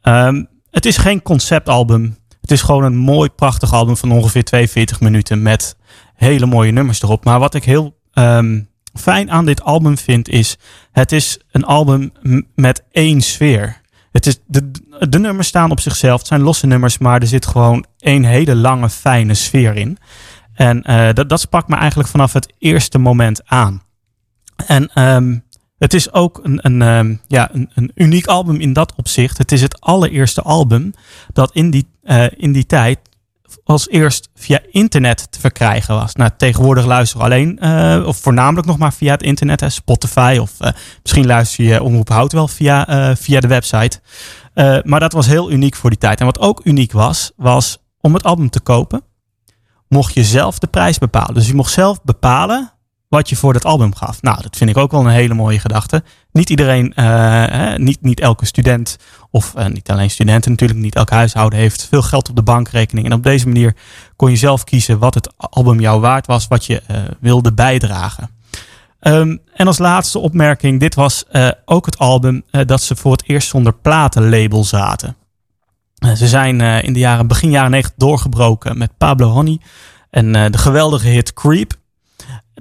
Ehm, 0.00 0.44
het 0.70 0.86
is 0.86 0.96
geen 0.96 1.22
conceptalbum. 1.22 2.16
Het 2.40 2.50
is 2.50 2.62
gewoon 2.62 2.84
een 2.84 2.96
mooi, 2.96 3.28
prachtig 3.28 3.72
album 3.72 3.96
van 3.96 4.12
ongeveer 4.12 4.44
42 4.44 5.00
minuten 5.00 5.42
met 5.42 5.76
hele 6.14 6.46
mooie 6.46 6.72
nummers 6.72 7.02
erop. 7.02 7.24
Maar 7.24 7.38
wat 7.38 7.54
ik 7.54 7.64
heel 7.64 8.00
ehm, 8.12 8.60
fijn 8.94 9.30
aan 9.30 9.44
dit 9.44 9.62
album 9.62 9.98
vind, 9.98 10.28
is 10.28 10.56
het 10.92 11.12
is 11.12 11.38
een 11.50 11.64
album 11.64 12.12
met 12.54 12.84
één 12.90 13.20
sfeer. 13.20 13.80
Het 14.12 14.26
is, 14.26 14.38
de, 14.46 14.70
de 15.08 15.18
nummers 15.18 15.48
staan 15.48 15.70
op 15.70 15.80
zichzelf. 15.80 16.18
Het 16.18 16.26
zijn 16.26 16.40
losse 16.40 16.66
nummers, 16.66 16.98
maar 16.98 17.20
er 17.20 17.26
zit 17.26 17.46
gewoon 17.46 17.84
één 17.98 18.24
hele 18.24 18.54
lange, 18.54 18.90
fijne 18.90 19.34
sfeer 19.34 19.76
in. 19.76 19.98
En 20.54 20.82
eh, 20.82 21.12
dat, 21.12 21.28
dat 21.28 21.40
sprak 21.40 21.68
me 21.68 21.76
eigenlijk 21.76 22.08
vanaf 22.08 22.32
het 22.32 22.52
eerste 22.58 22.98
moment 22.98 23.46
aan. 23.46 23.82
En 24.66 24.90
ehm, 24.94 25.38
het 25.78 25.94
is 25.94 26.12
ook 26.12 26.40
een, 26.42 26.58
een, 26.62 26.82
ehm, 26.82 27.14
ja, 27.26 27.48
een, 27.52 27.70
een 27.74 27.90
uniek 27.94 28.26
album 28.26 28.60
in 28.60 28.72
dat 28.72 28.94
opzicht. 28.96 29.38
Het 29.38 29.52
is 29.52 29.62
het 29.62 29.80
allereerste 29.80 30.42
album 30.42 30.92
dat 31.32 31.54
in 31.54 31.70
die, 31.70 31.88
eh, 32.02 32.26
in 32.36 32.52
die 32.52 32.66
tijd 32.66 32.98
als 33.64 33.88
eerst 33.88 34.28
via 34.34 34.60
internet 34.70 35.32
te 35.32 35.40
verkrijgen 35.40 35.94
was. 35.94 36.14
Nou, 36.14 36.30
tegenwoordig 36.36 36.84
luisteren 36.84 37.26
we 37.26 37.32
alleen, 37.32 37.58
eh, 37.58 38.06
of 38.06 38.16
voornamelijk 38.16 38.66
nog 38.66 38.78
maar 38.78 38.92
via 38.92 39.12
het 39.12 39.22
internet, 39.22 39.60
hè, 39.60 39.68
Spotify 39.68 40.38
of 40.40 40.60
eh, 40.60 40.72
misschien 41.02 41.26
luister 41.26 41.64
je 41.64 41.82
Omroep 41.82 42.08
Hout 42.08 42.32
wel 42.32 42.48
via, 42.48 42.88
eh, 42.88 43.16
via 43.16 43.40
de 43.40 43.48
website. 43.48 44.00
Maar 44.82 45.00
dat 45.00 45.12
was 45.12 45.26
heel 45.26 45.50
uniek 45.50 45.74
voor 45.74 45.90
die 45.90 45.98
tijd. 45.98 46.20
En 46.20 46.26
wat 46.26 46.38
ook 46.38 46.60
uniek 46.64 46.92
was, 46.92 47.32
was 47.36 47.78
om 48.00 48.14
het 48.14 48.24
album 48.24 48.50
te 48.50 48.60
kopen, 48.60 49.02
mocht 49.88 50.14
je 50.14 50.24
zelf 50.24 50.58
de 50.58 50.66
prijs 50.66 50.98
bepalen. 50.98 51.34
Dus 51.34 51.46
je 51.46 51.54
mocht 51.54 51.72
zelf 51.72 52.02
bepalen 52.02 52.72
wat 53.12 53.28
je 53.28 53.36
voor 53.36 53.52
dat 53.52 53.64
album 53.64 53.94
gaf. 53.94 54.22
Nou, 54.22 54.42
dat 54.42 54.56
vind 54.56 54.70
ik 54.70 54.76
ook 54.76 54.90
wel 54.90 55.00
een 55.00 55.12
hele 55.12 55.34
mooie 55.34 55.58
gedachte. 55.58 56.02
Niet 56.30 56.50
iedereen, 56.50 56.94
eh, 56.94 57.76
niet, 57.76 58.02
niet 58.02 58.20
elke 58.20 58.46
student, 58.46 58.96
of 59.30 59.54
eh, 59.54 59.66
niet 59.66 59.90
alleen 59.90 60.10
studenten 60.10 60.50
natuurlijk, 60.50 60.80
niet 60.80 60.94
elk 60.94 61.10
huishouden 61.10 61.58
heeft 61.58 61.86
veel 61.88 62.02
geld 62.02 62.28
op 62.28 62.36
de 62.36 62.42
bankrekening. 62.42 63.06
En 63.06 63.12
op 63.12 63.22
deze 63.22 63.46
manier 63.46 63.76
kon 64.16 64.30
je 64.30 64.36
zelf 64.36 64.64
kiezen 64.64 64.98
wat 64.98 65.14
het 65.14 65.32
album 65.36 65.80
jou 65.80 66.00
waard 66.00 66.26
was, 66.26 66.48
wat 66.48 66.66
je 66.66 66.82
eh, 66.86 66.96
wilde 67.20 67.52
bijdragen. 67.52 68.30
Ehm, 69.00 69.36
en 69.54 69.66
als 69.66 69.78
laatste 69.78 70.18
opmerking, 70.18 70.80
dit 70.80 70.94
was 70.94 71.24
ook 71.64 71.86
het 71.86 71.98
album 71.98 72.42
dat 72.50 72.82
ze 72.82 72.96
voor 72.96 73.12
het 73.12 73.28
eerst 73.28 73.48
zonder 73.48 73.72
platenlabel 73.72 74.64
zaten. 74.64 75.16
Ze 76.14 76.28
zijn 76.28 76.60
in 76.60 76.92
de 76.92 76.98
jaren, 76.98 77.26
begin 77.26 77.50
jaren 77.50 77.70
90 77.70 77.96
doorgebroken 77.96 78.78
met 78.78 78.96
Pablo 78.98 79.28
Honey 79.28 79.60
en 80.10 80.32
de 80.32 80.58
geweldige 80.58 81.08
hit 81.08 81.32
Creep. 81.32 81.80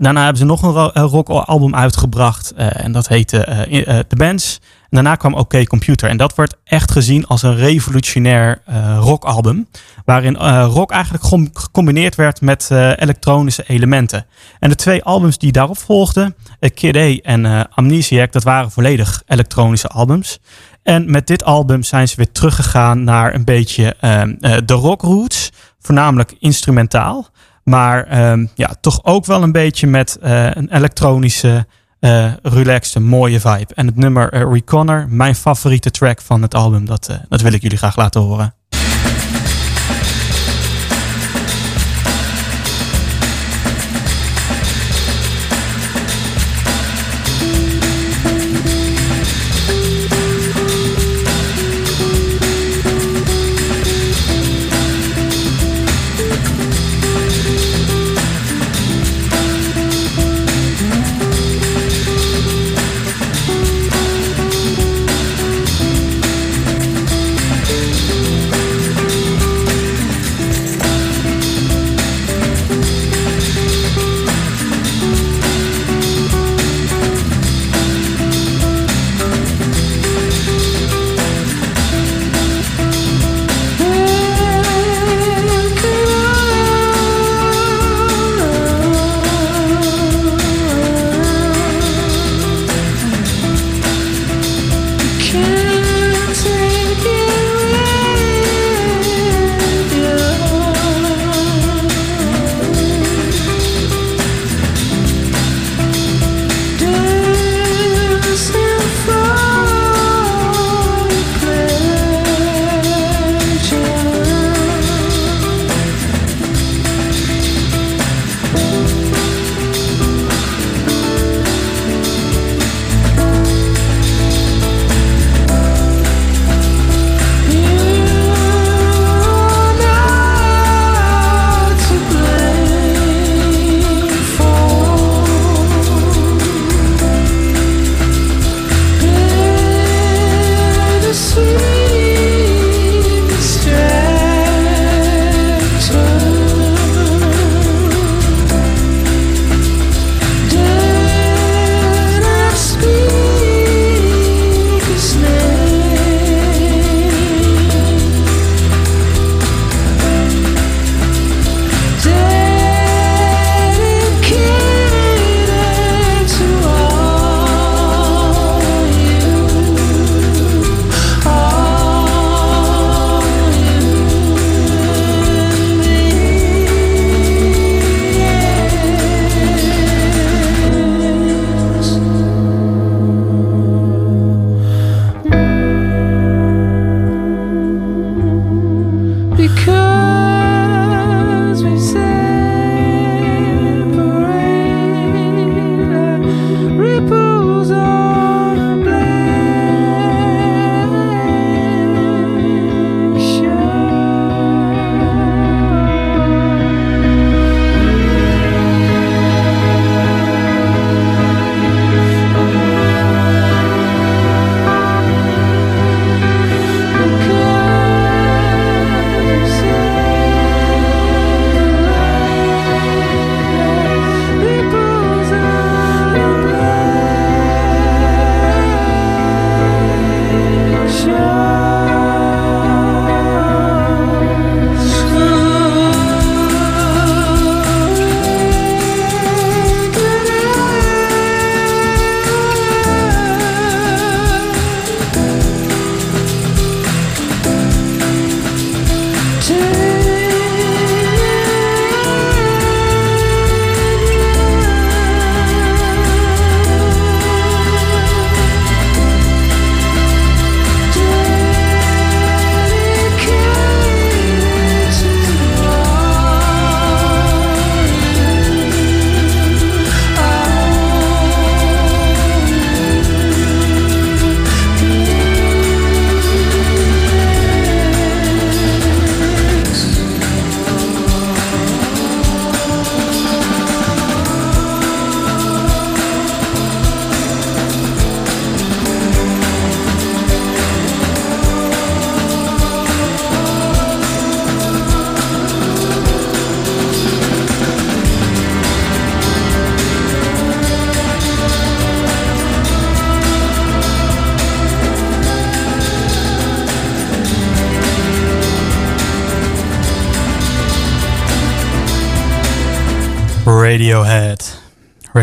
Daarna 0.02 0.20
hebben 0.22 0.38
ze 0.38 0.46
nog 0.46 0.62
een 0.62 0.72
ro- 0.72 0.90
een 0.94 1.04
rockalbum 1.04 1.76
uitgebracht 1.76 2.54
eh, 2.54 2.84
en 2.86 2.92
dat 2.92 3.08
heette 3.08 3.44
eh, 3.44 3.88
eh, 3.88 4.06
The 4.08 4.16
Bands. 4.16 4.60
Daarna 4.90 5.16
kwam 5.16 5.34
OK 5.34 5.68
Computer 5.68 6.10
en 6.10 6.18
dat 6.18 6.36
wordt 6.36 6.58
echt 6.64 6.92
gezien 6.92 7.28
als 7.28 7.42
een 7.42 7.56
revolutionair 7.56 8.62
rockalbum. 9.00 9.68
Waarin 10.06 10.36
rock 10.64 10.92
eigenlijk 10.92 11.50
gecombineerd 11.54 12.16
werd 12.16 12.42
met 12.42 12.70
elektronische 12.96 13.64
elementen. 13.68 14.26
En 14.60 14.70
de 14.70 14.76
twee 14.76 15.04
albums 15.04 15.38
die 15.38 15.52
daarop 15.52 15.78
volgden, 15.78 16.36
Kid 16.74 16.96
A 16.96 17.16
en 17.22 17.70
Amnesiac, 17.70 18.32
dat 18.32 18.44
waren 18.44 18.72
volledig 18.72 19.22
elektronische 19.28 19.88
albums. 19.88 20.40
En 20.84 21.12
met 21.12 21.28
dit 21.28 21.44
album 21.44 21.84
zijn 21.84 22.08
ze 22.08 22.16
weer 22.16 22.32
teruggegaan 22.32 23.04
naar 23.04 23.34
een 23.34 23.44
beetje 23.44 23.96
ehm, 24.00 24.34
eh, 24.40 24.58
de 24.66 24.74
rockroots, 24.74 25.52
voornamelijk 25.80 26.36
instrumentaal. 26.40 27.28
Maar 27.64 28.06
ehm, 28.06 28.46
ja, 28.56 28.76
toch 28.82 29.00
ook 29.04 29.26
wel 29.26 29.44
een 29.44 29.52
beetje 29.52 29.88
met 29.88 30.18
eh, 30.22 30.52
een 30.52 30.76
elektronische, 30.76 31.66
eh 32.00 32.32
relaxte, 32.42 33.00
mooie 33.00 33.40
vibe. 33.40 33.74
En 33.76 33.86
het 33.86 33.96
nummer 33.96 34.34
eh, 34.34 34.52
Reconner, 34.52 35.08
mijn 35.10 35.36
favoriete 35.36 35.92
track 35.92 36.22
van 36.22 36.42
het 36.42 36.56
album, 36.56 36.86
dat, 36.86 37.20
dat 37.30 37.42
wil 37.42 37.54
ik 37.54 37.62
jullie 37.62 37.78
graag 37.78 37.96
laten 37.96 38.22
horen. 38.22 38.54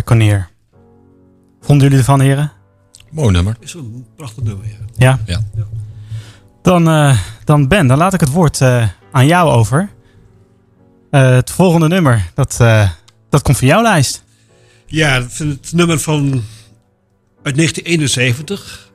Reconeer. 0.08 0.48
Vonden 1.60 1.84
jullie 1.84 1.98
ervan, 1.98 2.20
heren? 2.20 2.52
Mooi 3.10 3.30
nummer. 3.30 3.56
Is 3.60 3.74
een 3.74 4.06
prachtig 4.16 4.42
nummer, 4.42 4.66
ja. 4.66 4.76
Ja? 4.96 5.18
Ja. 5.26 5.66
Dan, 6.62 6.88
eh, 6.88 7.18
dan 7.44 7.68
Ben, 7.68 7.86
dan 7.86 7.98
laat 7.98 8.14
ik 8.14 8.20
het 8.20 8.30
woord 8.30 8.60
eh, 8.60 8.88
aan 9.12 9.26
jou 9.26 9.50
over. 9.50 9.90
Eh, 11.10 11.30
het 11.30 11.50
volgende 11.50 11.88
nummer, 11.88 12.30
dat, 12.34 12.56
eh, 12.60 12.90
dat 13.28 13.42
komt 13.42 13.56
van 13.56 13.66
jouw 13.66 13.82
lijst. 13.82 14.24
Ja, 14.86 15.22
het, 15.22 15.38
het 15.38 15.72
nummer 15.72 15.98
van 15.98 16.42
uit 17.42 17.56
1971. 17.56 18.90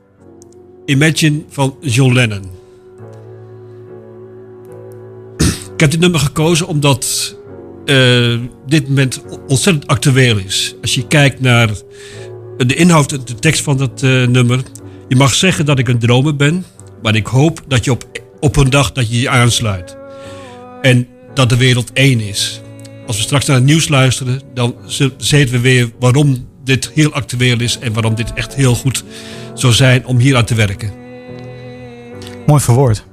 Imagine 0.84 1.42
van 1.48 1.76
John 1.80 2.12
Lennon. 2.12 2.44
Ik 5.74 5.80
heb 5.80 5.90
dit 5.90 6.00
nummer 6.00 6.20
gekozen 6.20 6.66
omdat 6.66 7.34
eh, 7.84 8.40
dit 8.66 8.88
moment 8.88 9.22
ontzettend 9.46 9.86
actueel 9.86 10.38
is. 10.38 10.74
Als 10.80 10.94
je 10.94 11.06
kijkt 11.06 11.40
naar 11.40 11.70
de 12.56 12.74
inhoud, 12.74 13.26
de 13.26 13.34
tekst 13.34 13.62
van 13.62 13.76
dat 13.76 14.02
eh, 14.02 14.26
nummer. 14.26 14.60
Je 15.08 15.16
mag 15.16 15.34
zeggen 15.34 15.66
dat 15.66 15.78
ik 15.78 15.88
een 15.88 15.98
dromer 15.98 16.36
ben, 16.36 16.64
maar 17.02 17.14
ik 17.14 17.26
hoop 17.26 17.64
dat 17.68 17.84
je 17.84 17.90
op, 17.90 18.04
op 18.40 18.56
een 18.56 18.70
dag 18.70 18.92
dat 18.92 19.10
je 19.10 19.20
je 19.20 19.28
aansluit. 19.28 19.96
En 20.82 21.08
dat 21.34 21.48
de 21.48 21.56
wereld 21.56 21.92
één 21.92 22.20
is. 22.20 22.60
Als 23.06 23.16
we 23.16 23.22
straks 23.22 23.46
naar 23.46 23.56
het 23.56 23.64
nieuws 23.64 23.88
luisteren, 23.88 24.40
dan 24.54 24.74
weten 25.18 25.54
we 25.54 25.60
weer 25.60 25.90
waarom 25.98 26.48
dit 26.64 26.90
heel 26.94 27.12
actueel 27.12 27.60
is 27.60 27.78
en 27.78 27.92
waarom 27.92 28.14
dit 28.14 28.32
echt 28.32 28.54
heel 28.54 28.74
goed 28.74 29.04
zou 29.54 29.72
zijn 29.72 30.06
om 30.06 30.18
hier 30.18 30.36
aan 30.36 30.44
te 30.44 30.54
werken. 30.54 30.92
Mooi 32.46 32.60
verwoord. 32.60 33.04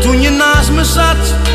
Toen 0.00 0.20
je 0.20 0.30
naast 0.30 0.70
me 0.70 0.84
zat 0.84 1.49